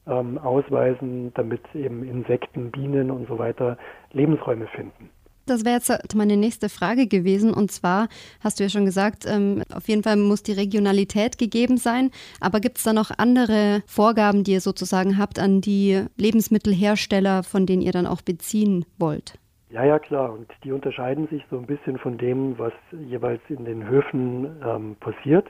ähm, 0.07 0.38
ausweisen, 0.38 1.33
damit 1.35 1.62
eben 1.75 2.05
Insekten, 2.05 2.70
Bienen 2.70 3.11
und 3.11 3.29
so 3.29 3.38
weiter 3.38 3.79
Lebensräume 4.12 4.66
finden. 4.66 5.11
Das 5.46 5.64
wäre 5.64 5.75
jetzt 5.75 6.14
meine 6.14 6.37
nächste 6.37 6.68
Frage 6.68 7.09
gewesen. 7.09 7.53
Und 7.53 7.72
zwar 7.72 8.09
hast 8.40 8.59
du 8.59 8.64
ja 8.64 8.70
schon 8.70 8.85
gesagt, 8.85 9.25
ähm, 9.27 9.62
auf 9.75 9.88
jeden 9.88 10.05
Fall 10.05 10.16
muss 10.16 10.42
die 10.42 10.53
Regionalität 10.53 11.37
gegeben 11.37 11.79
sein. 11.79 12.11
Aber 12.40 12.61
gibt 12.61 12.79
es 12.79 12.85
da 12.85 12.92
noch 12.92 13.11
andere 13.16 13.83
Vorgaben, 13.87 14.44
die 14.44 14.53
ihr 14.53 14.61
sozusagen 14.61 15.18
habt 15.18 15.38
an 15.40 15.61
die 15.61 16.05
Lebensmittelhersteller, 16.16 17.42
von 17.42 17.66
denen 17.66 17.83
ihr 17.83 17.92
dann 17.92 18.07
auch 18.07 18.22
beziehen 18.22 18.85
wollt? 18.98 19.38
Ja, 19.72 19.85
ja, 19.85 19.98
klar. 19.98 20.30
Und 20.30 20.48
die 20.64 20.72
unterscheiden 20.72 21.28
sich 21.28 21.42
so 21.50 21.56
ein 21.56 21.64
bisschen 21.64 21.96
von 21.96 22.18
dem, 22.18 22.58
was 22.58 22.74
jeweils 22.90 23.40
in 23.48 23.64
den 23.64 23.88
Höfen 23.88 24.61
ähm, 24.62 24.96
passiert. 25.00 25.48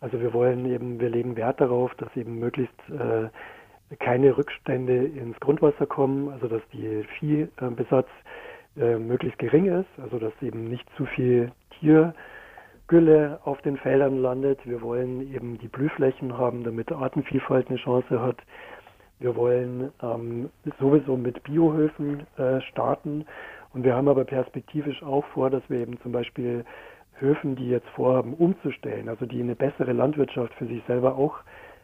Also 0.00 0.20
wir 0.20 0.32
wollen 0.34 0.66
eben, 0.66 0.98
wir 0.98 1.08
legen 1.08 1.36
Wert 1.36 1.60
darauf, 1.60 1.94
dass 1.94 2.14
eben 2.16 2.40
möglichst 2.40 2.74
äh, 2.90 3.28
keine 4.00 4.36
Rückstände 4.36 5.04
ins 5.04 5.38
Grundwasser 5.38 5.86
kommen, 5.86 6.30
also 6.30 6.48
dass 6.48 6.62
die 6.72 7.04
Viehbesatz 7.20 8.08
äh, 8.76 8.96
möglichst 8.96 9.38
gering 9.38 9.66
ist, 9.66 10.02
also 10.02 10.18
dass 10.18 10.32
eben 10.42 10.64
nicht 10.64 10.88
zu 10.96 11.06
viel 11.06 11.52
Tiergülle 11.78 13.38
auf 13.44 13.62
den 13.62 13.76
Feldern 13.76 14.18
landet. 14.18 14.58
Wir 14.64 14.82
wollen 14.82 15.32
eben 15.32 15.58
die 15.58 15.68
Blühflächen 15.68 16.36
haben, 16.36 16.64
damit 16.64 16.90
Artenvielfalt 16.90 17.68
eine 17.68 17.78
Chance 17.78 18.20
hat. 18.20 18.38
Wir 19.20 19.36
wollen 19.36 19.92
ähm, 20.02 20.50
sowieso 20.78 21.16
mit 21.16 21.42
Biohöfen 21.44 22.26
äh, 22.36 22.60
starten 22.62 23.24
und 23.72 23.84
wir 23.84 23.94
haben 23.94 24.08
aber 24.08 24.24
perspektivisch 24.24 25.02
auch 25.02 25.24
vor, 25.26 25.50
dass 25.50 25.62
wir 25.68 25.78
eben 25.78 26.00
zum 26.00 26.12
Beispiel 26.12 26.64
Höfen, 27.18 27.54
die 27.54 27.68
jetzt 27.68 27.88
vorhaben, 27.90 28.34
umzustellen, 28.34 29.08
also 29.08 29.24
die 29.24 29.40
eine 29.40 29.54
bessere 29.54 29.92
Landwirtschaft 29.92 30.52
für 30.54 30.66
sich 30.66 30.82
selber 30.86 31.16
auch 31.16 31.36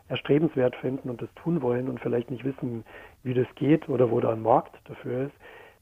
erstrebenswert 0.09 0.75
finden 0.77 1.09
und 1.09 1.23
das 1.23 1.33
tun 1.35 1.63
wollen 1.63 1.89
und 1.89 2.01
vielleicht 2.01 2.31
nicht 2.31 2.45
wissen, 2.45 2.85
wie 3.23 3.35
das 3.35 3.47
geht 3.55 3.89
oder 3.89 4.11
wo 4.11 4.21
da 4.21 4.33
ein 4.33 4.43
Markt 4.43 4.75
dafür 4.89 5.27
ist, 5.27 5.35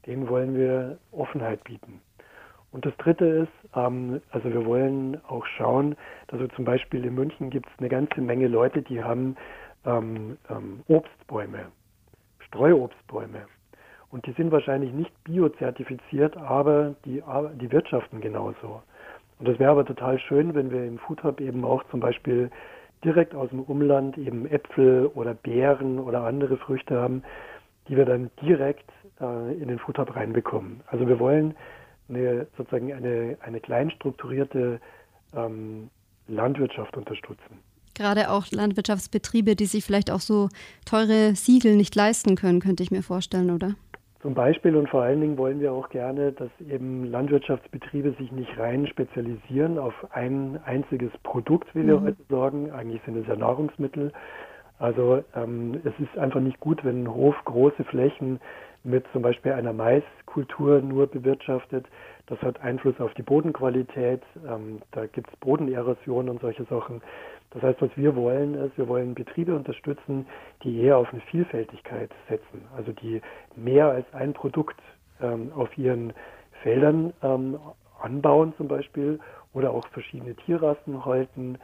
denen 0.06 0.28
wollen 0.28 0.54
wir 0.54 0.98
Offenheit 1.12 1.64
bieten. 1.64 2.00
Und 2.70 2.84
das 2.84 2.94
Dritte 2.98 3.24
ist, 3.24 3.70
ähm, 3.74 4.20
also 4.30 4.52
wir 4.52 4.66
wollen 4.66 5.18
auch 5.26 5.46
schauen, 5.46 5.96
also 6.30 6.46
zum 6.48 6.66
Beispiel 6.66 7.04
in 7.04 7.14
München 7.14 7.48
gibt 7.48 7.66
es 7.66 7.78
eine 7.78 7.88
ganze 7.88 8.20
Menge 8.20 8.48
Leute, 8.48 8.82
die 8.82 9.02
haben 9.02 9.36
ähm, 9.88 10.36
ähm, 10.50 10.82
Obstbäume, 10.86 11.66
Streuobstbäume. 12.40 13.46
Und 14.10 14.26
die 14.26 14.32
sind 14.32 14.52
wahrscheinlich 14.52 14.92
nicht 14.92 15.12
biozertifiziert, 15.24 16.36
aber 16.36 16.94
die, 17.04 17.22
die 17.60 17.72
wirtschaften 17.72 18.20
genauso. 18.20 18.82
Und 19.38 19.48
das 19.48 19.58
wäre 19.58 19.70
aber 19.70 19.84
total 19.84 20.18
schön, 20.18 20.54
wenn 20.54 20.70
wir 20.70 20.84
im 20.84 20.98
Food 20.98 21.22
Hub 21.24 21.40
eben 21.40 21.64
auch 21.64 21.84
zum 21.90 22.00
Beispiel 22.00 22.50
direkt 23.04 23.34
aus 23.34 23.50
dem 23.50 23.60
Umland 23.60 24.16
eben 24.18 24.46
Äpfel 24.46 25.06
oder 25.14 25.34
Beeren 25.34 25.98
oder 25.98 26.22
andere 26.22 26.56
Früchte 26.56 27.00
haben, 27.00 27.22
die 27.86 27.96
wir 27.96 28.06
dann 28.06 28.30
direkt 28.42 28.90
äh, 29.20 29.54
in 29.54 29.68
den 29.68 29.78
Food 29.78 29.98
Hub 29.98 30.16
reinbekommen. 30.16 30.82
Also 30.86 31.06
wir 31.06 31.20
wollen 31.20 31.54
eine, 32.08 32.46
sozusagen 32.56 32.92
eine, 32.92 33.36
eine 33.42 33.60
klein 33.60 33.90
strukturierte 33.90 34.80
ähm, 35.36 35.90
Landwirtschaft 36.26 36.96
unterstützen 36.96 37.67
gerade 37.98 38.30
auch 38.30 38.46
Landwirtschaftsbetriebe, 38.50 39.56
die 39.56 39.66
sich 39.66 39.84
vielleicht 39.84 40.10
auch 40.10 40.20
so 40.20 40.48
teure 40.86 41.34
Siegel 41.34 41.76
nicht 41.76 41.94
leisten 41.94 42.36
können, 42.36 42.60
könnte 42.60 42.82
ich 42.82 42.90
mir 42.90 43.02
vorstellen, 43.02 43.50
oder? 43.50 43.74
Zum 44.22 44.34
Beispiel 44.34 44.74
und 44.74 44.88
vor 44.88 45.02
allen 45.02 45.20
Dingen 45.20 45.38
wollen 45.38 45.60
wir 45.60 45.72
auch 45.72 45.90
gerne, 45.90 46.32
dass 46.32 46.50
eben 46.68 47.04
Landwirtschaftsbetriebe 47.04 48.14
sich 48.18 48.32
nicht 48.32 48.58
rein 48.58 48.86
spezialisieren 48.88 49.78
auf 49.78 49.94
ein 50.10 50.58
einziges 50.64 51.12
Produkt, 51.22 51.72
wie 51.74 51.86
wir 51.86 52.00
mhm. 52.00 52.04
heute 52.04 52.22
sagen. 52.28 52.72
Eigentlich 52.72 53.00
sind 53.04 53.16
es 53.16 53.28
ja 53.28 53.36
Nahrungsmittel. 53.36 54.12
Also 54.80 55.22
ähm, 55.36 55.80
es 55.84 55.92
ist 56.00 56.18
einfach 56.18 56.40
nicht 56.40 56.58
gut, 56.58 56.84
wenn 56.84 57.04
ein 57.04 57.14
Hof 57.14 57.36
große 57.44 57.84
Flächen 57.84 58.40
mit 58.82 59.04
zum 59.12 59.22
Beispiel 59.22 59.52
einer 59.52 59.72
Maiskultur 59.72 60.80
nur 60.80 61.06
bewirtschaftet. 61.06 61.86
Das 62.26 62.40
hat 62.42 62.60
Einfluss 62.60 63.00
auf 63.00 63.14
die 63.14 63.22
Bodenqualität. 63.22 64.22
Ähm, 64.48 64.80
da 64.92 65.06
gibt 65.06 65.30
es 65.30 65.36
Bodenerosion 65.36 66.28
und 66.28 66.40
solche 66.40 66.64
Sachen. 66.64 67.02
Das 67.50 67.62
heißt, 67.62 67.80
was 67.80 67.90
wir 67.96 68.14
wollen, 68.14 68.54
ist, 68.54 68.76
wir 68.76 68.88
wollen 68.88 69.14
Betriebe 69.14 69.54
unterstützen, 69.54 70.26
die 70.62 70.80
eher 70.82 70.98
auf 70.98 71.12
eine 71.12 71.22
Vielfältigkeit 71.22 72.10
setzen, 72.28 72.62
also 72.76 72.92
die 72.92 73.22
mehr 73.56 73.86
als 73.86 74.06
ein 74.12 74.34
Produkt 74.34 74.78
ähm, 75.20 75.50
auf 75.54 75.76
ihren 75.78 76.12
Feldern 76.62 77.12
ähm, 77.22 77.58
anbauen 78.00 78.52
zum 78.56 78.68
Beispiel 78.68 79.18
oder 79.54 79.70
auch 79.70 79.86
verschiedene 79.88 80.34
Tierrassen 80.34 81.04
halten. 81.04 81.58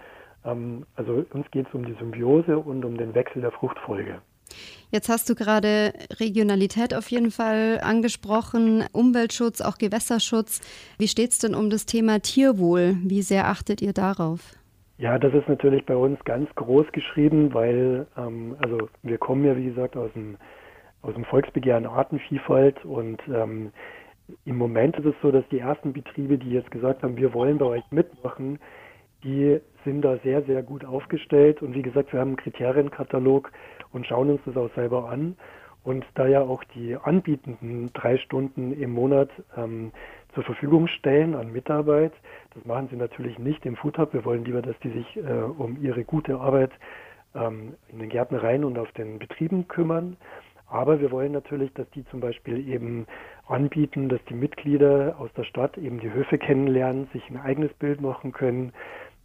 Ähm, 0.45 0.87
also 0.97 1.25
uns 1.33 1.51
geht 1.51 1.69
es 1.69 1.75
um 1.75 1.85
die 1.85 1.95
Symbiose 1.95 2.59
und 2.59 2.85
um 2.85 2.97
den 2.97 3.15
Wechsel 3.15 3.43
der 3.43 3.53
Fruchtfolge. 3.53 4.21
Jetzt 4.91 5.09
hast 5.09 5.29
du 5.29 5.35
gerade 5.35 5.93
Regionalität 6.21 6.95
auf 6.95 7.11
jeden 7.11 7.31
Fall 7.31 7.81
angesprochen, 7.83 8.85
Umweltschutz, 8.93 9.61
auch 9.61 9.79
Gewässerschutz. 9.79 10.61
Wie 10.99 11.09
steht 11.09 11.33
es 11.33 11.39
denn 11.39 11.55
um 11.55 11.71
das 11.71 11.87
Thema 11.87 12.21
Tierwohl? 12.21 12.97
Wie 13.03 13.23
sehr 13.23 13.49
achtet 13.49 13.83
ihr 13.83 13.93
darauf? 13.93 14.55
Ja, 14.97 15.19
das 15.19 15.35
ist 15.35 15.49
natürlich 15.49 15.85
bei 15.87 15.97
uns 15.97 16.23
ganz 16.25 16.49
groß 16.55 16.93
geschrieben, 16.93 17.53
weil 17.53 18.07
ähm, 18.17 18.57
also 18.61 18.89
wir 19.03 19.19
kommen 19.19 19.45
ja 19.45 19.57
wie 19.57 19.67
gesagt 19.67 19.97
aus 19.97 20.13
dem 20.13 20.37
aus 21.03 21.15
dem 21.15 21.25
Volksbegehren 21.25 21.85
Artenvielfalt 21.87 22.85
und 22.85 23.21
ähm, 23.29 23.73
im 24.45 24.57
Moment 24.57 24.97
ist 24.97 25.05
es 25.07 25.15
so, 25.21 25.31
dass 25.31 25.47
die 25.51 25.59
ersten 25.59 25.93
Betriebe, 25.93 26.39
die 26.39 26.51
jetzt 26.51 26.71
gesagt 26.71 27.03
haben, 27.03 27.17
wir 27.17 27.35
wollen 27.35 27.59
bei 27.59 27.67
euch 27.67 27.85
mitmachen, 27.91 28.59
die 29.23 29.61
sind 29.85 30.03
da 30.03 30.17
sehr, 30.19 30.43
sehr 30.43 30.63
gut 30.63 30.85
aufgestellt. 30.85 31.63
Und 31.63 31.75
wie 31.75 31.83
gesagt, 31.83 32.13
wir 32.13 32.21
haben 32.21 32.29
einen 32.29 32.37
Kriterienkatalog 32.37 33.53
und 33.93 34.07
schauen 34.07 34.31
uns 34.31 34.41
das 34.47 34.57
auch 34.57 34.73
selber 34.75 35.11
an. 35.11 35.37
Und 35.83 36.07
da 36.15 36.27
ja 36.27 36.41
auch 36.41 36.65
die 36.75 36.97
Anbietenden 36.97 37.91
drei 37.93 38.17
Stunden 38.17 38.73
im 38.73 38.93
Monat 38.93 39.29
ähm, 39.57 39.93
zur 40.35 40.45
Verfügung 40.45 40.89
stellen 40.89 41.35
an 41.35 41.53
Mitarbeit, 41.53 42.13
das 42.55 42.65
machen 42.65 42.89
sie 42.91 42.97
natürlich 42.97 43.39
nicht 43.39 43.65
im 43.67 43.77
Food 43.77 43.99
Hub. 43.99 44.13
Wir 44.13 44.25
wollen 44.25 44.45
lieber, 44.45 44.63
dass 44.63 44.79
die 44.81 44.91
sich 44.91 45.17
äh, 45.17 45.21
um 45.21 45.81
ihre 45.81 46.05
gute 46.05 46.39
Arbeit 46.39 46.71
ähm, 47.35 47.75
in 47.89 47.99
den 47.99 48.09
Gärtnereien 48.09 48.65
und 48.65 48.79
auf 48.79 48.91
den 48.93 49.19
Betrieben 49.19 49.69
kümmern. 49.69 50.17
Aber 50.67 51.01
wir 51.01 51.11
wollen 51.11 51.33
natürlich, 51.33 51.73
dass 51.75 51.89
die 51.91 52.05
zum 52.07 52.21
Beispiel 52.21 52.69
eben 52.69 53.07
anbieten, 53.47 54.09
dass 54.09 54.25
die 54.29 54.35
Mitglieder 54.35 55.17
aus 55.19 55.33
der 55.35 55.45
Stadt 55.45 55.79
eben 55.79 56.01
die 56.01 56.13
Höfe 56.13 56.39
kennenlernen, 56.39 57.09
sich 57.13 57.29
ein 57.31 57.41
eigenes 57.41 57.73
Bild 57.75 58.01
machen 58.01 58.33
können, 58.33 58.73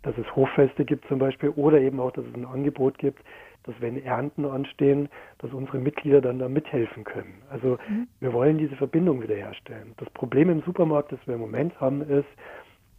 dass 0.04 0.18
es 0.18 0.36
Hoffeste 0.36 0.86
gibt 0.86 1.08
zum 1.08 1.20
Beispiel 1.20 1.50
oder 1.50 1.80
eben 1.80 2.00
auch, 2.00 2.12
dass 2.12 2.26
es 2.26 2.36
ein 2.36 2.46
Angebot 2.46 2.98
gibt, 2.98 3.24
dass 3.64 3.76
wenn 3.80 4.02
Ernten 4.04 4.46
anstehen, 4.46 5.10
dass 5.40 5.52
unsere 5.54 5.80
Mitglieder 5.80 6.22
dann 6.22 6.40
da 6.40 6.50
mithelfen 6.50 7.04
können. 7.04 7.42
Also 7.50 7.78
mhm. 7.88 8.08
wir 8.20 8.34
wollen 8.34 8.58
diese 8.58 8.76
Verbindung 8.76 9.22
wiederherstellen. 9.22 9.94
Das 9.98 10.10
Problem 10.12 10.50
im 10.50 10.62
Supermarkt, 10.62 11.12
das 11.12 11.20
wir 11.26 11.36
im 11.36 11.42
Moment 11.42 11.80
haben, 11.80 12.02
ist, 12.02 12.28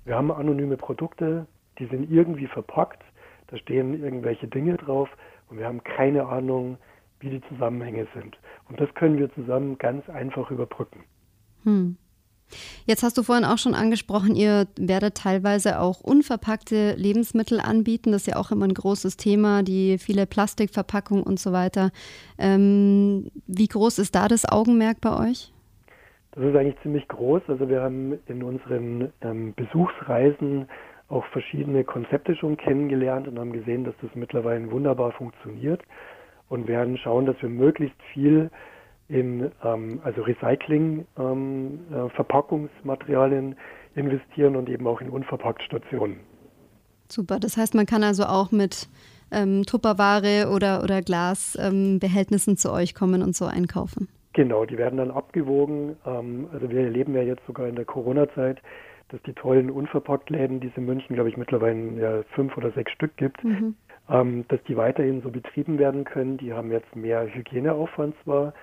wir 0.04 0.16
haben 0.16 0.30
anonyme 0.30 0.76
Produkte, 0.76 1.46
die 1.78 1.86
sind 1.86 2.10
irgendwie 2.10 2.46
verpackt, 2.46 3.02
da 3.48 3.56
stehen 3.56 4.02
irgendwelche 4.02 4.46
Dinge 4.48 4.76
drauf 4.76 5.08
und 5.48 5.58
wir 5.58 5.66
haben 5.66 5.82
keine 5.82 6.26
Ahnung, 6.26 6.78
wie 7.20 7.30
die 7.30 7.40
Zusammenhänge 7.48 8.06
sind. 8.14 8.38
Und 8.68 8.80
das 8.80 8.92
können 8.94 9.18
wir 9.18 9.32
zusammen 9.34 9.76
ganz 9.78 10.08
einfach 10.08 10.50
überbrücken. 10.50 11.04
Hm. 11.64 11.96
Jetzt 12.86 13.02
hast 13.02 13.16
du 13.18 13.22
vorhin 13.22 13.44
auch 13.44 13.58
schon 13.58 13.74
angesprochen, 13.74 14.34
ihr 14.34 14.66
werdet 14.78 15.16
teilweise 15.16 15.80
auch 15.80 16.00
unverpackte 16.00 16.94
Lebensmittel 16.94 17.60
anbieten. 17.60 18.12
Das 18.12 18.22
ist 18.22 18.26
ja 18.28 18.36
auch 18.36 18.50
immer 18.50 18.66
ein 18.66 18.74
großes 18.74 19.16
Thema, 19.16 19.62
die 19.62 19.98
viele 19.98 20.26
Plastikverpackungen 20.26 21.24
und 21.24 21.38
so 21.38 21.52
weiter. 21.52 21.90
Ähm, 22.38 23.30
wie 23.46 23.68
groß 23.68 23.98
ist 23.98 24.14
da 24.14 24.28
das 24.28 24.50
Augenmerk 24.50 25.00
bei 25.00 25.28
euch? 25.28 25.52
Das 26.32 26.44
ist 26.44 26.56
eigentlich 26.56 26.80
ziemlich 26.82 27.08
groß. 27.08 27.42
Also 27.48 27.68
wir 27.68 27.82
haben 27.82 28.18
in 28.26 28.42
unseren 28.42 29.12
ähm, 29.20 29.52
Besuchsreisen 29.54 30.68
auch 31.08 31.24
verschiedene 31.26 31.82
Konzepte 31.84 32.36
schon 32.36 32.56
kennengelernt 32.56 33.26
und 33.26 33.38
haben 33.38 33.52
gesehen, 33.52 33.84
dass 33.84 33.94
das 34.00 34.10
mittlerweile 34.14 34.70
wunderbar 34.70 35.12
funktioniert 35.12 35.82
und 36.48 36.68
werden 36.68 36.96
schauen, 36.98 37.26
dass 37.26 37.40
wir 37.42 37.48
möglichst 37.48 38.00
viel 38.12 38.50
in 39.10 39.50
ähm, 39.64 40.00
also 40.04 40.22
Recycling 40.22 41.06
ähm, 41.18 41.80
äh, 41.90 42.08
Verpackungsmaterialien 42.10 43.56
investieren 43.94 44.56
und 44.56 44.68
eben 44.68 44.86
auch 44.86 45.00
in 45.00 45.10
Unverpacktstationen. 45.10 46.20
Super, 47.08 47.40
das 47.40 47.56
heißt, 47.56 47.74
man 47.74 47.86
kann 47.86 48.04
also 48.04 48.24
auch 48.24 48.52
mit 48.52 48.88
ähm, 49.32 49.64
Tupperware 49.66 50.48
oder, 50.54 50.82
oder 50.82 51.02
Glasbehältnissen 51.02 52.52
ähm, 52.52 52.56
zu 52.56 52.72
euch 52.72 52.94
kommen 52.94 53.22
und 53.22 53.34
so 53.34 53.46
einkaufen. 53.46 54.08
Genau, 54.32 54.64
die 54.64 54.78
werden 54.78 54.98
dann 54.98 55.10
abgewogen. 55.10 55.96
Ähm, 56.06 56.48
also 56.52 56.70
wir 56.70 56.82
erleben 56.82 57.14
ja 57.14 57.22
jetzt 57.22 57.44
sogar 57.46 57.66
in 57.66 57.74
der 57.74 57.84
Corona-Zeit, 57.84 58.62
dass 59.08 59.20
die 59.22 59.32
tollen 59.32 59.70
Unverpacktläden, 59.70 60.60
die 60.60 60.68
es 60.68 60.76
in 60.76 60.86
München, 60.86 61.16
glaube 61.16 61.30
ich, 61.30 61.36
mittlerweile 61.36 62.00
ja, 62.00 62.22
fünf 62.34 62.56
oder 62.56 62.70
sechs 62.70 62.92
Stück 62.92 63.16
gibt, 63.16 63.42
mhm. 63.42 63.74
ähm, 64.08 64.44
dass 64.48 64.62
die 64.68 64.76
weiterhin 64.76 65.20
so 65.22 65.30
betrieben 65.30 65.80
werden 65.80 66.04
können. 66.04 66.36
Die 66.36 66.52
haben 66.52 66.70
jetzt 66.70 66.94
mehr 66.94 67.26
Hygieneaufwand 67.26 68.14
zwar, 68.22 68.54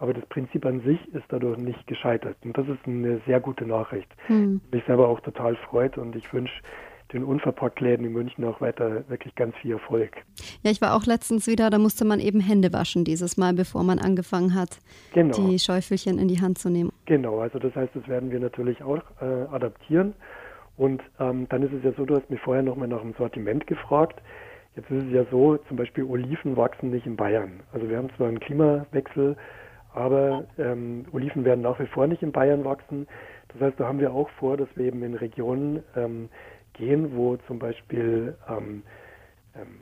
aber 0.00 0.14
das 0.14 0.26
Prinzip 0.26 0.64
an 0.64 0.80
sich 0.80 0.98
ist 1.14 1.24
dadurch 1.28 1.58
nicht 1.58 1.86
gescheitert. 1.86 2.36
Und 2.42 2.56
das 2.56 2.66
ist 2.66 2.86
eine 2.86 3.20
sehr 3.26 3.38
gute 3.38 3.66
Nachricht. 3.66 4.08
Mhm. 4.28 4.60
Mich 4.72 4.82
selber 4.86 5.08
auch 5.08 5.20
total 5.20 5.56
freut 5.56 5.98
und 5.98 6.16
ich 6.16 6.32
wünsche 6.32 6.54
den 7.12 7.22
Unverpacktläden 7.24 8.06
in 8.06 8.12
München 8.12 8.44
auch 8.44 8.60
weiter 8.60 9.08
wirklich 9.08 9.34
ganz 9.34 9.54
viel 9.56 9.72
Erfolg. 9.72 10.16
Ja, 10.62 10.70
ich 10.70 10.80
war 10.80 10.94
auch 10.94 11.06
letztens 11.06 11.46
wieder, 11.46 11.68
da 11.68 11.78
musste 11.78 12.04
man 12.04 12.20
eben 12.20 12.40
Hände 12.40 12.72
waschen 12.72 13.04
dieses 13.04 13.36
Mal, 13.36 13.52
bevor 13.52 13.82
man 13.82 13.98
angefangen 13.98 14.54
hat, 14.54 14.78
genau. 15.12 15.36
die 15.36 15.58
Schäufelchen 15.58 16.18
in 16.18 16.28
die 16.28 16.40
Hand 16.40 16.58
zu 16.58 16.70
nehmen. 16.70 16.92
Genau, 17.06 17.40
also 17.40 17.58
das 17.58 17.74
heißt, 17.74 17.94
das 17.94 18.06
werden 18.08 18.30
wir 18.30 18.40
natürlich 18.40 18.82
auch 18.82 19.02
äh, 19.20 19.24
adaptieren. 19.50 20.14
Und 20.76 21.02
ähm, 21.18 21.46
dann 21.50 21.62
ist 21.62 21.72
es 21.72 21.84
ja 21.84 21.92
so, 21.92 22.06
du 22.06 22.16
hast 22.16 22.30
mich 22.30 22.40
vorher 22.40 22.62
nochmal 22.62 22.88
nach 22.88 23.02
dem 23.02 23.12
Sortiment 23.14 23.66
gefragt. 23.66 24.22
Jetzt 24.76 24.90
ist 24.90 25.04
es 25.04 25.12
ja 25.12 25.24
so, 25.30 25.58
zum 25.68 25.76
Beispiel 25.76 26.04
Oliven 26.04 26.56
wachsen 26.56 26.90
nicht 26.90 27.04
in 27.04 27.16
Bayern. 27.16 27.60
Also 27.72 27.88
wir 27.88 27.98
haben 27.98 28.08
zwar 28.16 28.28
einen 28.28 28.40
Klimawechsel, 28.40 29.36
aber 29.94 30.44
ähm, 30.58 31.06
Oliven 31.12 31.44
werden 31.44 31.62
nach 31.62 31.78
wie 31.80 31.86
vor 31.86 32.06
nicht 32.06 32.22
in 32.22 32.32
Bayern 32.32 32.64
wachsen. 32.64 33.06
Das 33.48 33.60
heißt, 33.60 33.80
da 33.80 33.86
haben 33.86 34.00
wir 34.00 34.12
auch 34.12 34.28
vor, 34.30 34.56
dass 34.56 34.68
wir 34.76 34.86
eben 34.86 35.02
in 35.02 35.14
Regionen 35.14 35.82
ähm, 35.96 36.28
gehen, 36.72 37.16
wo 37.16 37.36
zum 37.46 37.58
Beispiel 37.58 38.36
ähm, 38.48 38.82
ähm, 39.56 39.80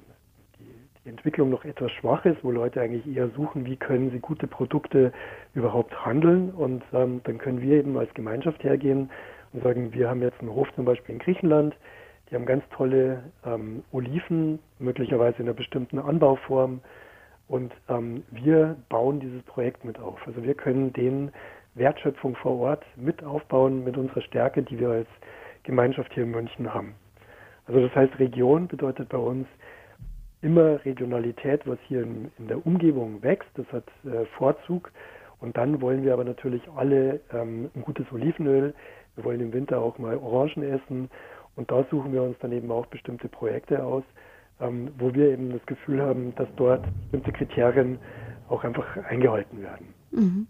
die, 0.59 1.05
die, 1.05 1.11
Entwicklung 1.11 1.51
noch 1.51 1.64
etwas 1.64 1.92
schwach 1.92 2.25
ist, 2.25 2.42
wo 2.42 2.51
Leute 2.51 2.81
eigentlich 2.81 3.07
eher 3.07 3.29
suchen, 3.31 3.66
wie 3.66 3.77
können 3.77 4.11
sie 4.11 4.21
gute 4.21 4.47
Produkte 4.47 5.12
überhaupt 5.55 6.05
handeln. 6.05 6.51
Und 6.51 6.83
ähm, 6.92 7.21
dann 7.25 7.38
können 7.38 7.61
wir 7.61 7.79
eben 7.79 7.97
als 7.99 8.12
Gemeinschaft 8.14 8.64
hergehen 8.64 9.11
und 9.53 9.62
sagen, 9.62 9.92
wir 9.92 10.09
haben 10.09 10.23
jetzt 10.23 10.40
einen 10.40 10.55
Hof 10.55 10.68
zum 10.75 10.85
Beispiel 10.85 11.14
in 11.14 11.21
Griechenland, 11.21 11.77
die 12.31 12.35
haben 12.35 12.47
ganz 12.47 12.62
tolle 12.77 13.23
ähm, 13.47 13.83
Oliven, 13.90 14.59
möglicherweise 14.79 15.38
in 15.38 15.47
einer 15.47 15.55
bestimmten 15.55 15.99
Anbauform. 15.99 16.81
Und 17.49 17.73
ähm, 17.89 18.25
wir 18.31 18.77
bauen 18.89 19.21
dieses 19.21 19.43
Projekt 19.43 19.85
mit 19.85 19.99
auf. 19.99 20.21
Also 20.27 20.43
wir 20.43 20.55
können 20.55 20.93
den 20.93 21.33
Wertschöpfung 21.75 22.37
vor 22.37 22.59
Ort 22.59 22.85
mit 22.97 23.25
aufbauen 23.25 23.85
mit 23.85 23.97
unserer 23.97 24.21
Stärke, 24.21 24.63
die 24.63 24.79
wir 24.79 24.91
als 24.91 25.09
Gemeinschaft 25.63 26.13
hier 26.13 26.25
in 26.25 26.31
München 26.31 26.73
haben. 26.73 26.95
Also 27.67 27.81
das 27.81 27.95
heißt, 27.95 28.19
Region 28.19 28.69
bedeutet 28.69 29.09
bei 29.09 29.19
uns 29.19 29.47
immer 30.43 30.85
Regionalität, 30.85 31.67
was 31.67 31.79
hier 31.87 32.03
in, 32.03 32.31
in 32.39 32.49
der 32.49 32.65
Umgebung 32.65 33.23
wächst. 33.23 33.51
Das 33.55 33.67
hat 33.73 33.85
äh, 34.05 34.25
Vorzug. 34.37 34.93
Und 35.41 35.57
dann 35.57 35.81
wollen 35.81 36.03
wir 36.03 36.13
aber 36.13 36.25
natürlich 36.25 36.63
alle 36.77 37.21
ähm, 37.33 37.71
ein 37.75 37.83
gutes 37.83 38.07
Olivenöl. 38.13 38.75
Wir 39.15 39.25
wollen 39.25 39.41
im 39.41 39.53
Winter 39.53 39.81
auch 39.81 39.99
mal 39.99 40.17
Orangen 40.17 40.63
essen. 40.63 41.11
Und 41.57 41.71
da 41.71 41.85
suchen 41.91 42.13
wir 42.13 42.23
uns 42.23 42.39
dann 42.41 42.53
eben 42.53 42.71
auch 42.71 42.87
bestimmte 42.87 43.29
Projekte 43.29 43.83
aus, 43.85 44.05
ähm, 44.61 44.90
wo 44.99 45.14
wir 45.14 45.31
eben 45.31 45.51
das 45.51 45.64
Gefühl 45.66 46.03
haben, 46.03 46.35
dass 46.37 46.49
dort 46.57 46.85
bestimmte 47.03 47.33
Kriterien 47.33 47.99
auch 48.49 48.64
einfach 48.64 48.97
eingehalten 49.09 49.62
werden. 49.62 49.94
Mhm. 50.11 50.47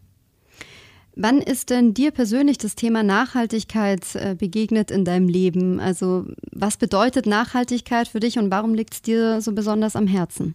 Wann 1.21 1.39
ist 1.39 1.71
denn 1.71 1.95
dir 1.95 2.13
persönlich 2.13 2.59
das 2.59 2.77
Thema 2.77 3.03
Nachhaltigkeit 3.03 4.15
äh, 4.15 4.37
begegnet 4.37 4.93
in 4.93 5.05
deinem 5.05 5.29
Leben? 5.29 5.81
Also 5.81 6.27
was 6.53 6.77
bedeutet 6.77 7.27
Nachhaltigkeit 7.27 8.07
für 8.07 8.21
dich 8.21 8.39
und 8.39 8.53
warum 8.53 8.73
liegt 8.73 8.95
es 8.95 9.03
dir 9.03 9.41
so 9.41 9.53
besonders 9.53 9.97
am 9.97 10.07
Herzen? 10.07 10.55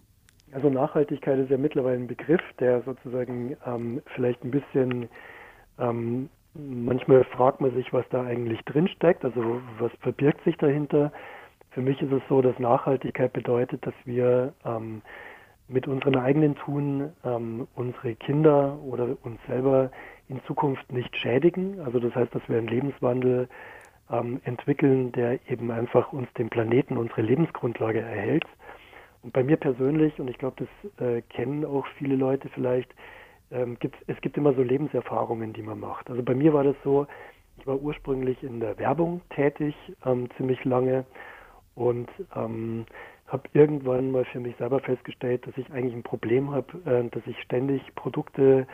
Also 0.53 0.69
Nachhaltigkeit 0.69 1.37
ist 1.39 1.49
ja 1.49 1.57
mittlerweile 1.57 1.97
ein 1.97 2.07
Begriff, 2.07 2.41
der 2.59 2.81
sozusagen 2.83 3.57
ähm, 3.65 4.01
vielleicht 4.15 4.41
ein 4.45 4.51
bisschen, 4.51 5.09
ähm, 5.79 6.29
manchmal 6.53 7.25
fragt 7.25 7.59
man 7.59 7.73
sich, 7.73 7.91
was 7.91 8.05
da 8.09 8.23
eigentlich 8.23 8.61
drinsteckt, 8.61 9.25
also 9.25 9.59
was 9.79 9.91
verbirgt 9.99 10.43
sich 10.45 10.55
dahinter. 10.57 11.11
Für 11.73 11.81
mich 11.81 12.01
ist 12.01 12.11
es 12.11 12.21
so, 12.29 12.41
dass 12.41 12.57
Nachhaltigkeit 12.59 13.33
bedeutet, 13.33 13.85
dass 13.85 13.95
wir 14.05 14.53
ähm, 14.63 15.01
mit 15.67 15.87
unserem 15.87 16.15
eigenen 16.17 16.55
Tun 16.55 17.11
ähm, 17.25 17.67
unsere 17.75 18.15
Kinder 18.15 18.77
oder 18.83 19.17
uns 19.23 19.39
selber 19.47 19.91
in 20.29 20.39
Zukunft 20.45 20.91
nicht 20.91 21.15
schädigen. 21.17 21.79
Also 21.81 21.99
das 21.99 22.13
heißt, 22.13 22.33
dass 22.35 22.47
wir 22.47 22.59
einen 22.59 22.67
Lebenswandel 22.67 23.47
ähm, 24.11 24.39
entwickeln, 24.43 25.11
der 25.13 25.39
eben 25.49 25.71
einfach 25.71 26.13
uns 26.13 26.31
den 26.33 26.49
Planeten, 26.49 26.97
unsere 26.97 27.21
Lebensgrundlage 27.21 28.01
erhält. 28.01 28.45
Und 29.23 29.33
bei 29.33 29.43
mir 29.43 29.57
persönlich, 29.57 30.19
und 30.19 30.29
ich 30.29 30.37
glaube, 30.37 30.65
das 30.65 31.07
äh, 31.07 31.21
kennen 31.23 31.65
auch 31.65 31.87
viele 31.97 32.15
Leute 32.15 32.49
vielleicht, 32.49 32.93
ähm, 33.51 33.79
gibt, 33.79 33.95
es 34.07 34.19
gibt 34.21 34.37
immer 34.37 34.53
so 34.53 34.61
Lebenserfahrungen, 34.61 35.53
die 35.53 35.63
man 35.63 35.79
macht. 35.79 36.09
Also 36.09 36.21
bei 36.21 36.35
mir 36.35 36.53
war 36.53 36.63
das 36.65 36.75
so, 36.83 37.07
ich 37.57 37.65
war 37.65 37.79
ursprünglich 37.79 38.43
in 38.43 38.59
der 38.59 38.77
Werbung 38.77 39.21
tätig, 39.29 39.75
ähm, 40.05 40.29
ziemlich 40.37 40.63
lange 40.65 41.05
und 41.75 42.09
ähm, 42.35 42.85
habe 43.27 43.43
irgendwann 43.53 44.11
mal 44.11 44.25
für 44.25 44.39
mich 44.39 44.55
selber 44.57 44.79
festgestellt, 44.79 45.45
dass 45.47 45.57
ich 45.57 45.71
eigentlich 45.71 45.95
ein 45.95 46.03
Problem 46.03 46.51
habe, 46.51 46.67
äh, 46.85 47.09
dass 47.09 47.25
ich 47.25 47.39
ständig 47.41 47.81
Produkte 47.95 48.67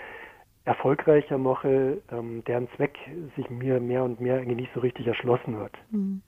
erfolgreicher 0.66 1.38
mache, 1.38 2.02
ähm, 2.12 2.44
deren 2.46 2.68
Zweck 2.76 2.98
sich 3.36 3.50
mir 3.50 3.80
mehr 3.80 4.04
und 4.04 4.20
mehr 4.20 4.36
eigentlich 4.36 4.58
nicht 4.58 4.74
so 4.74 4.82
richtig 4.82 5.08
erschlossen 5.08 5.58
hat. 5.58 5.72
Mhm. 5.92 6.22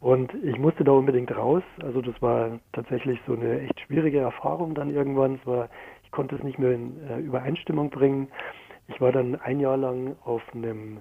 Und 0.00 0.32
ich 0.42 0.58
musste 0.58 0.82
da 0.82 0.92
unbedingt 0.92 1.34
raus. 1.36 1.62
Also 1.82 2.00
das 2.00 2.20
war 2.20 2.58
tatsächlich 2.72 3.20
so 3.26 3.34
eine 3.34 3.60
echt 3.60 3.80
schwierige 3.80 4.18
Erfahrung 4.18 4.74
dann 4.74 4.90
irgendwann. 4.90 5.36
Es 5.36 5.46
war, 5.46 5.68
ich 6.02 6.10
konnte 6.10 6.36
es 6.36 6.42
nicht 6.42 6.58
mehr 6.58 6.72
in 6.72 7.08
äh, 7.08 7.18
Übereinstimmung 7.18 7.90
bringen. 7.90 8.28
Ich 8.88 9.00
war 9.00 9.12
dann 9.12 9.36
ein 9.36 9.60
Jahr 9.60 9.76
lang 9.76 10.16
auf 10.24 10.42
einem 10.54 10.98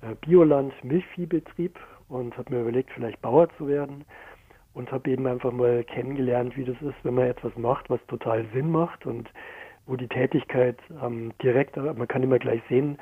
äh, 0.00 0.14
Bioland 0.20 0.72
Milchviehbetrieb 0.82 1.78
und 2.08 2.36
habe 2.38 2.54
mir 2.54 2.62
überlegt, 2.62 2.90
vielleicht 2.92 3.20
Bauer 3.20 3.48
zu 3.58 3.68
werden 3.68 4.04
und 4.74 4.92
habe 4.92 5.10
eben 5.10 5.26
einfach 5.26 5.52
mal 5.52 5.84
kennengelernt, 5.84 6.56
wie 6.56 6.64
das 6.64 6.76
ist, 6.82 6.96
wenn 7.02 7.14
man 7.14 7.26
etwas 7.26 7.56
macht, 7.56 7.90
was 7.90 8.00
total 8.06 8.44
Sinn 8.52 8.70
macht 8.70 9.06
und 9.06 9.28
wo 9.86 9.96
die 9.96 10.08
Tätigkeit 10.08 10.78
ähm, 11.02 11.32
direkt, 11.42 11.76
man 11.76 12.06
kann 12.08 12.22
immer 12.22 12.38
gleich 12.38 12.62
sehen, 12.68 12.98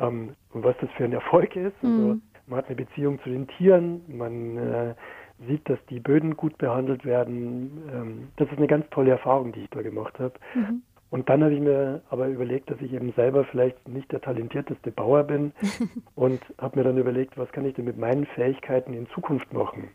ähm, 0.00 0.34
was 0.52 0.74
das 0.80 0.90
für 0.96 1.04
ein 1.04 1.12
Erfolg 1.12 1.54
ist. 1.56 1.76
Also 1.82 1.88
mhm. 1.88 2.22
man 2.46 2.58
hat 2.58 2.66
eine 2.66 2.76
Beziehung 2.76 3.20
zu 3.22 3.28
den 3.28 3.46
Tieren, 3.48 4.00
man 4.08 4.56
äh, 4.56 4.94
sieht, 5.46 5.68
dass 5.68 5.78
die 5.90 6.00
Böden 6.00 6.36
gut 6.36 6.56
behandelt 6.58 7.04
werden. 7.04 7.82
Ähm, 7.92 8.28
das 8.36 8.48
ist 8.50 8.58
eine 8.58 8.66
ganz 8.66 8.88
tolle 8.90 9.10
Erfahrung, 9.10 9.52
die 9.52 9.60
ich 9.60 9.70
da 9.70 9.82
gemacht 9.82 10.18
habe. 10.18 10.34
Mhm. 10.54 10.82
Und 11.10 11.28
dann 11.28 11.44
habe 11.44 11.52
ich 11.52 11.60
mir 11.60 12.00
aber 12.08 12.28
überlegt, 12.28 12.70
dass 12.70 12.80
ich 12.80 12.94
eben 12.94 13.12
selber 13.12 13.44
vielleicht 13.44 13.86
nicht 13.86 14.10
der 14.12 14.22
talentierteste 14.22 14.90
Bauer 14.90 15.24
bin 15.24 15.52
und 16.14 16.40
habe 16.58 16.78
mir 16.78 16.84
dann 16.84 16.96
überlegt, 16.96 17.36
was 17.36 17.52
kann 17.52 17.66
ich 17.66 17.74
denn 17.74 17.84
mit 17.84 17.98
meinen 17.98 18.24
Fähigkeiten 18.24 18.94
in 18.94 19.06
Zukunft 19.08 19.52
machen? 19.52 19.90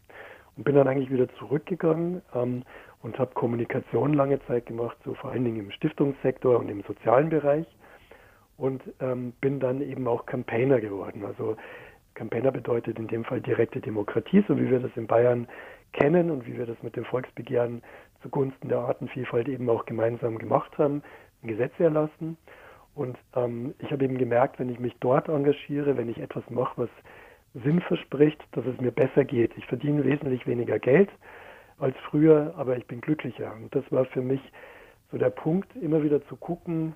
Und 0.58 0.64
bin 0.64 0.76
dann 0.76 0.88
eigentlich 0.88 1.12
wieder 1.12 1.30
zurückgegangen 1.36 2.22
ähm, 2.34 2.64
und 3.02 3.20
habe 3.20 3.34
Kommunikation 3.36 4.14
lange 4.14 4.44
Zeit 4.48 4.66
gemacht, 4.66 4.98
so 5.06 5.14
vor 5.14 5.32
allen 5.32 5.46
Dingen 5.46 5.60
im 5.60 5.72
Stiftungssektor 5.72 6.60
und 6.60 6.70
im 6.70 6.82
sozialen 6.84 7.30
Bereich 7.30 7.68
und 8.58 8.82
ähm, 9.00 9.34
bin 9.40 9.60
dann 9.60 9.82
eben 9.82 10.08
auch 10.08 10.26
Campaigner 10.26 10.82
geworden. 10.82 11.24
Also 11.26 11.56
Campaigner 12.16 12.52
bedeutet 12.52 12.98
in 12.98 13.08
dem 13.08 13.24
Fall 13.24 13.40
direkte 13.40 13.80
Demokratie, 13.80 14.44
so 14.48 14.58
wie 14.58 14.70
wir 14.70 14.80
das 14.80 14.92
in 14.96 15.06
Bayern 15.06 15.48
kennen 15.94 16.32
und 16.32 16.48
wie 16.48 16.58
wir 16.58 16.66
das 16.66 16.82
mit 16.82 16.96
dem 16.96 17.06
Volksbegehren 17.06 17.84
zugunsten 18.22 18.70
der 18.70 18.80
Artenvielfalt 18.80 19.48
eben 19.48 19.70
auch 19.70 19.86
gemeinsam 19.86 20.40
gemacht 20.40 20.78
haben, 20.80 21.04
ein 21.44 21.48
Gesetz 21.48 21.74
erlassen. 21.80 22.38
Und 22.96 23.16
ähm, 23.36 23.76
ich 23.78 23.92
habe 23.92 24.04
eben 24.04 24.18
gemerkt, 24.18 24.58
wenn 24.58 24.70
ich 24.70 24.80
mich 24.80 24.96
dort 25.00 25.30
engagiere, 25.30 25.98
wenn 25.98 26.10
ich 26.10 26.18
etwas 26.18 26.50
mache, 26.50 26.82
was 26.82 26.90
Sinn 27.64 27.82
verspricht, 27.82 28.42
dass 28.52 28.66
es 28.66 28.80
mir 28.80 28.92
besser 28.92 29.26
geht. 29.26 29.52
Ich 29.58 29.66
verdiene 29.66 30.04
wesentlich 30.04 30.46
weniger 30.48 30.80
Geld, 30.80 31.10
als 31.80 31.96
früher, 32.10 32.54
aber 32.58 32.78
ich 32.78 32.86
bin 32.88 33.02
glücklicher. 33.02 33.54
Und 33.54 33.74
das 33.74 33.84
war 33.92 34.06
für 34.06 34.22
mich 34.22 34.42
so 35.12 35.18
der 35.18 35.30
Punkt, 35.30 35.76
immer 35.76 36.04
wieder 36.04 36.26
zu 36.28 36.36
gucken, 36.36 36.94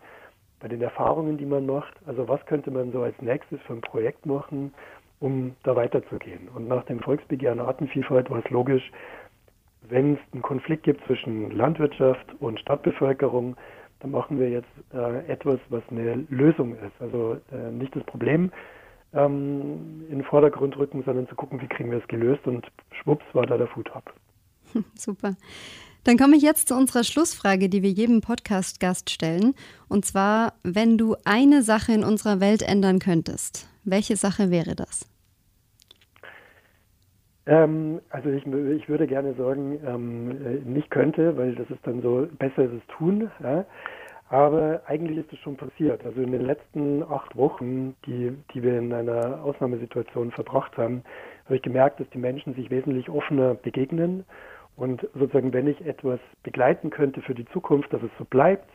bei 0.60 0.68
den 0.68 0.82
Erfahrungen, 0.82 1.38
die 1.38 1.46
man 1.46 1.66
macht, 1.66 1.94
also 2.06 2.28
was 2.28 2.46
könnte 2.46 2.70
man 2.70 2.92
so 2.92 3.02
als 3.02 3.20
nächstes 3.22 3.60
für 3.62 3.74
ein 3.74 3.82
Projekt 3.82 4.26
machen, 4.26 4.74
um 5.20 5.56
da 5.64 5.76
weiterzugehen. 5.76 6.50
Und 6.50 6.68
nach 6.68 6.84
dem 6.86 7.00
Volksbegehren 7.00 7.60
Artenvielfalt 7.60 8.30
war 8.30 8.40
es 8.44 8.50
logisch, 8.50 8.92
wenn 9.90 10.14
es 10.14 10.20
einen 10.32 10.42
Konflikt 10.42 10.84
gibt 10.84 11.04
zwischen 11.06 11.52
Landwirtschaft 11.52 12.26
und 12.40 12.60
Stadtbevölkerung, 12.60 13.56
dann 14.00 14.12
machen 14.12 14.40
wir 14.40 14.50
jetzt 14.50 14.70
äh, 14.94 15.26
etwas, 15.28 15.60
was 15.70 15.84
eine 15.90 16.26
Lösung 16.30 16.74
ist. 16.76 17.00
Also 17.00 17.38
äh, 17.52 17.72
nicht 17.72 17.96
das 17.96 18.04
Problem 18.04 18.52
ähm, 19.14 20.06
in 20.10 20.20
den 20.20 20.24
Vordergrund 20.24 20.78
rücken, 20.78 21.04
sondern 21.04 21.28
zu 21.28 21.36
gucken, 21.36 21.62
wie 21.62 21.68
kriegen 21.68 21.92
wir 21.92 22.00
es 22.00 22.08
gelöst 22.08 22.46
und 22.46 22.66
schwupps 23.02 23.26
war 23.34 23.46
da 23.46 23.58
der 23.58 23.68
Food 23.68 23.94
Hub. 23.94 24.14
Super. 24.96 25.36
Dann 26.04 26.18
komme 26.18 26.36
ich 26.36 26.42
jetzt 26.42 26.68
zu 26.68 26.76
unserer 26.76 27.04
Schlussfrage, 27.04 27.70
die 27.70 27.84
wir 27.84 27.92
jedem 27.92 28.22
Podcast-Gast 28.22 29.12
stellen. 29.12 29.54
Und 29.88 30.04
zwar, 30.04 30.54
wenn 30.64 30.98
du 30.98 31.16
eine 31.26 31.62
Sache 31.62 31.92
in 31.94 32.04
unserer 32.04 32.40
Welt 32.40 32.64
ändern 32.64 32.98
könntest, 32.98 33.70
welche 33.84 34.16
Sache 34.16 34.50
wäre 34.50 34.76
das? 34.76 35.08
Ähm, 37.46 38.02
also 38.10 38.30
ich, 38.30 38.46
ich, 38.46 38.90
würde 38.90 39.08
gerne 39.08 39.34
sagen, 39.36 39.80
ähm, 39.86 40.64
nicht 40.74 40.90
könnte, 40.90 41.38
weil 41.38 41.56
das 41.56 41.70
ist 41.70 41.86
dann 41.86 42.02
so 42.02 42.28
besser 42.38 42.64
ist 42.64 42.74
es 42.74 42.98
tun. 42.98 43.30
Ja? 43.42 43.66
Aber 44.32 44.82
eigentlich 44.86 45.18
ist 45.18 45.34
es 45.34 45.40
schon 45.40 45.58
passiert. 45.58 46.06
Also 46.06 46.22
in 46.22 46.32
den 46.32 46.46
letzten 46.46 47.04
acht 47.04 47.36
Wochen, 47.36 47.98
die, 48.06 48.32
die 48.54 48.64
wir 48.64 48.80
in 48.80 48.94
einer 48.94 49.44
Ausnahmesituation 49.44 50.32
verbracht 50.32 50.78
haben, 50.78 51.04
habe 51.44 51.58
ich 51.58 51.62
gemerkt, 51.62 52.00
dass 52.00 52.10
die 52.12 52.18
Menschen 52.18 52.54
sich 52.54 52.70
wesentlich 52.70 53.10
offener 53.10 53.56
begegnen. 53.56 54.24
Und 54.78 55.06
sozusagen, 55.16 55.52
wenn 55.52 55.68
ich 55.68 55.86
etwas 55.86 56.22
begleiten 56.44 56.92
könnte 56.92 57.22
für 57.22 57.36
die 57.36 57.44
Zukunft, 57.48 57.92
dass 57.92 58.02
es 58.04 58.10
so 58.18 58.24
bleibt, 58.24 58.70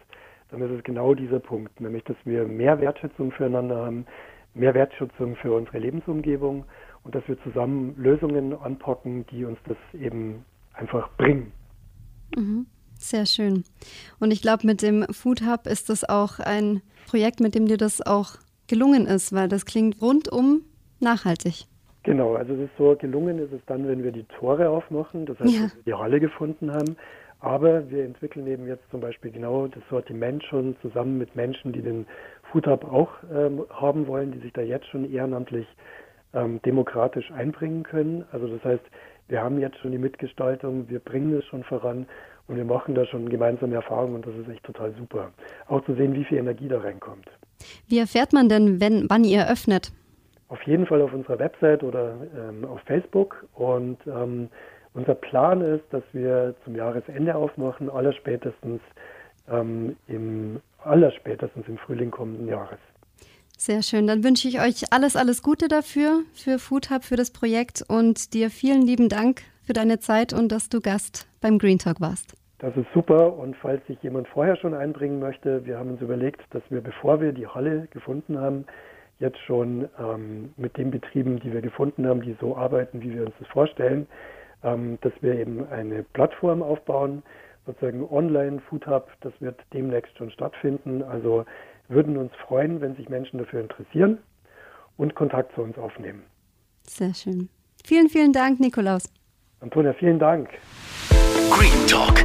dann 0.50 0.60
ist 0.60 0.72
es 0.72 0.84
genau 0.84 1.14
dieser 1.14 1.40
Punkt, 1.40 1.80
nämlich 1.80 2.04
dass 2.04 2.18
wir 2.26 2.46
mehr 2.46 2.78
Wertschätzung 2.78 3.32
füreinander 3.32 3.76
haben, 3.76 4.04
mehr 4.52 4.74
Wertschätzung 4.74 5.36
für 5.36 5.54
unsere 5.54 5.78
Lebensumgebung 5.78 6.66
und 7.02 7.14
dass 7.14 7.26
wir 7.28 7.42
zusammen 7.44 7.94
Lösungen 7.96 8.52
anpacken, 8.52 9.24
die 9.28 9.46
uns 9.46 9.58
das 9.66 9.78
eben 9.98 10.44
einfach 10.74 11.08
bringen. 11.16 11.50
Mhm. 12.36 12.66
Sehr 12.98 13.26
schön. 13.26 13.64
Und 14.20 14.32
ich 14.32 14.42
glaube, 14.42 14.66
mit 14.66 14.82
dem 14.82 15.04
Food 15.12 15.42
Hub 15.42 15.66
ist 15.66 15.88
das 15.88 16.08
auch 16.08 16.38
ein 16.38 16.82
Projekt, 17.08 17.40
mit 17.40 17.54
dem 17.54 17.66
dir 17.66 17.76
das 17.76 18.04
auch 18.04 18.36
gelungen 18.66 19.06
ist, 19.06 19.32
weil 19.32 19.48
das 19.48 19.64
klingt 19.64 20.00
rundum 20.02 20.62
nachhaltig. 21.00 21.66
Genau, 22.02 22.34
also 22.34 22.54
es 22.54 22.60
ist 22.60 22.76
so, 22.78 22.96
gelungen 22.96 23.38
ist 23.38 23.52
es 23.52 23.60
dann, 23.66 23.86
wenn 23.88 24.02
wir 24.02 24.12
die 24.12 24.24
Tore 24.38 24.68
aufmachen, 24.68 25.26
das 25.26 25.38
heißt, 25.40 25.52
ja. 25.52 25.60
wir 25.60 25.70
die 25.84 25.94
Halle 25.94 26.20
gefunden 26.20 26.72
haben. 26.72 26.96
Aber 27.40 27.90
wir 27.90 28.04
entwickeln 28.04 28.46
eben 28.46 28.66
jetzt 28.66 28.84
zum 28.90 29.00
Beispiel 29.00 29.30
genau 29.30 29.66
das 29.66 29.82
Sortiment 29.90 30.42
schon 30.44 30.76
zusammen 30.80 31.18
mit 31.18 31.36
Menschen, 31.36 31.72
die 31.72 31.82
den 31.82 32.06
Food 32.50 32.66
Hub 32.66 32.84
auch 32.84 33.10
ähm, 33.32 33.64
haben 33.70 34.06
wollen, 34.06 34.32
die 34.32 34.38
sich 34.38 34.52
da 34.52 34.62
jetzt 34.62 34.86
schon 34.86 35.10
ehrenamtlich 35.12 35.66
ähm, 36.32 36.60
demokratisch 36.62 37.30
einbringen 37.30 37.82
können. 37.82 38.24
Also 38.32 38.46
das 38.46 38.64
heißt, 38.64 38.84
wir 39.28 39.42
haben 39.42 39.60
jetzt 39.60 39.78
schon 39.78 39.92
die 39.92 39.98
Mitgestaltung, 39.98 40.88
wir 40.88 41.00
bringen 41.00 41.36
es 41.36 41.44
schon 41.46 41.64
voran 41.64 42.06
und 42.48 42.56
wir 42.56 42.64
machen 42.64 42.94
da 42.94 43.04
schon 43.06 43.28
gemeinsame 43.28 43.74
Erfahrungen 43.74 44.16
und 44.16 44.26
das 44.26 44.34
ist 44.34 44.48
echt 44.48 44.64
total 44.64 44.94
super. 44.94 45.30
Auch 45.68 45.84
zu 45.84 45.94
sehen, 45.94 46.14
wie 46.14 46.24
viel 46.24 46.38
Energie 46.38 46.68
da 46.68 46.80
reinkommt. 46.80 47.26
Wie 47.88 47.98
erfährt 47.98 48.32
man 48.32 48.48
denn, 48.48 48.80
wenn, 48.80 49.08
wann 49.08 49.24
ihr 49.24 49.48
öffnet? 49.50 49.92
Auf 50.48 50.62
jeden 50.62 50.86
Fall 50.86 51.02
auf 51.02 51.12
unserer 51.12 51.38
Website 51.38 51.82
oder 51.82 52.16
ähm, 52.36 52.64
auf 52.64 52.80
Facebook 52.86 53.46
und 53.54 53.98
ähm, 54.06 54.48
unser 54.94 55.14
Plan 55.14 55.60
ist, 55.60 55.84
dass 55.90 56.04
wir 56.12 56.54
zum 56.64 56.76
Jahresende 56.76 57.34
aufmachen, 57.34 57.90
allerspätestens 57.90 58.80
ähm, 59.50 59.96
im 60.06 60.60
allerspätestens 60.82 61.66
im 61.66 61.78
Frühling 61.78 62.10
kommenden 62.10 62.48
Jahres. 62.48 62.78
Sehr 63.58 63.82
schön. 63.82 64.06
Dann 64.06 64.22
wünsche 64.22 64.46
ich 64.46 64.60
euch 64.60 64.92
alles, 64.92 65.16
alles 65.16 65.42
Gute 65.42 65.66
dafür, 65.66 66.22
für 66.32 66.58
Food 66.58 66.90
Hub, 66.90 67.04
für 67.04 67.16
das 67.16 67.30
Projekt 67.30 67.82
und 67.88 68.34
dir 68.34 68.50
vielen 68.50 68.82
lieben 68.82 69.08
Dank 69.08 69.42
für 69.66 69.72
deine 69.72 69.98
Zeit 69.98 70.32
und 70.32 70.52
dass 70.52 70.68
du 70.68 70.80
Gast 70.80 71.28
beim 71.40 71.58
Green 71.58 71.78
Talk 71.78 72.00
warst. 72.00 72.34
Das 72.58 72.74
ist 72.76 72.86
super 72.94 73.36
und 73.36 73.54
falls 73.56 73.86
sich 73.86 74.02
jemand 74.02 74.28
vorher 74.28 74.56
schon 74.56 74.72
einbringen 74.72 75.18
möchte, 75.18 75.66
wir 75.66 75.78
haben 75.78 75.90
uns 75.90 76.00
überlegt, 76.00 76.42
dass 76.50 76.62
wir, 76.70 76.80
bevor 76.80 77.20
wir 77.20 77.32
die 77.32 77.46
Halle 77.46 77.86
gefunden 77.90 78.38
haben, 78.38 78.64
jetzt 79.18 79.38
schon 79.40 79.88
ähm, 79.98 80.54
mit 80.56 80.76
den 80.76 80.90
Betrieben, 80.90 81.40
die 81.40 81.52
wir 81.52 81.60
gefunden 81.60 82.06
haben, 82.06 82.22
die 82.22 82.36
so 82.40 82.56
arbeiten, 82.56 83.02
wie 83.02 83.14
wir 83.14 83.26
uns 83.26 83.34
das 83.38 83.48
vorstellen, 83.48 84.06
ähm, 84.62 84.98
dass 85.02 85.12
wir 85.20 85.34
eben 85.34 85.66
eine 85.68 86.02
Plattform 86.02 86.62
aufbauen, 86.62 87.22
sozusagen 87.66 88.08
Online 88.10 88.60
Food 88.68 88.86
Hub, 88.86 89.08
das 89.20 89.32
wird 89.40 89.60
demnächst 89.72 90.16
schon 90.16 90.30
stattfinden. 90.30 91.02
Also 91.02 91.44
würden 91.88 92.16
uns 92.16 92.32
freuen, 92.46 92.80
wenn 92.80 92.96
sich 92.96 93.08
Menschen 93.08 93.38
dafür 93.38 93.60
interessieren 93.60 94.18
und 94.96 95.14
Kontakt 95.14 95.54
zu 95.54 95.62
uns 95.62 95.76
aufnehmen. 95.76 96.22
Sehr 96.84 97.14
schön. 97.14 97.48
Vielen, 97.84 98.08
vielen 98.08 98.32
Dank, 98.32 98.60
Nikolaus. 98.60 99.12
Antonia, 99.60 99.94
vielen 99.94 100.18
Dank. 100.18 100.50
Green 101.50 101.86
Talk. 101.86 102.24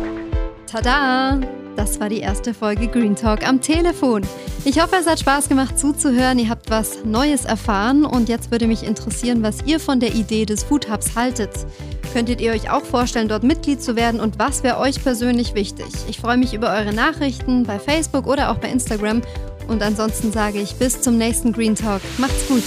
Tada! 0.68 1.40
Das 1.78 2.00
war 2.02 2.10
die 2.10 2.20
erste 2.20 2.54
Folge 2.54 2.88
Green 2.88 3.16
Talk 3.16 3.48
am 3.48 3.62
Telefon. 3.62 4.24
Ich 4.66 4.82
hoffe, 4.82 4.98
es 5.00 5.08
hat 5.08 5.22
Spaß 5.22 5.48
gemacht 5.48 5.80
zuzuhören. 5.80 6.38
Ihr 6.38 6.50
habt 6.50 6.70
was 6.70 7.06
Neues 7.06 7.46
erfahren 7.46 8.04
und 8.06 8.28
jetzt 8.28 8.52
würde 8.52 8.68
mich 8.68 8.84
interessieren, 8.84 9.42
was 9.44 9.66
ihr 9.66 9.80
von 9.80 10.02
der 10.02 10.14
Idee 10.14 10.46
des 10.46 10.66
Food 10.66 10.92
Hubs 10.92 11.16
haltet. 11.16 11.52
Könntet 12.12 12.42
ihr 12.42 12.52
euch 12.52 12.70
auch 12.70 12.84
vorstellen, 12.84 13.30
dort 13.30 13.44
Mitglied 13.44 13.82
zu 13.82 13.96
werden 13.96 14.20
und 14.20 14.38
was 14.38 14.64
wäre 14.64 14.80
euch 14.80 15.02
persönlich 15.02 15.56
wichtig? 15.56 15.88
Ich 16.10 16.20
freue 16.20 16.38
mich 16.38 16.54
über 16.54 16.74
eure 16.74 16.94
Nachrichten 16.94 17.64
bei 17.64 17.80
Facebook 17.80 18.28
oder 18.28 18.52
auch 18.52 18.58
bei 18.58 18.68
Instagram 18.68 19.22
und 19.70 19.82
ansonsten 19.82 20.34
sage 20.34 20.60
ich 20.60 20.76
bis 20.76 21.02
zum 21.02 21.18
nächsten 21.18 21.54
Green 21.54 21.76
Talk. 21.76 22.02
Macht's 22.18 22.48
gut! 22.50 22.64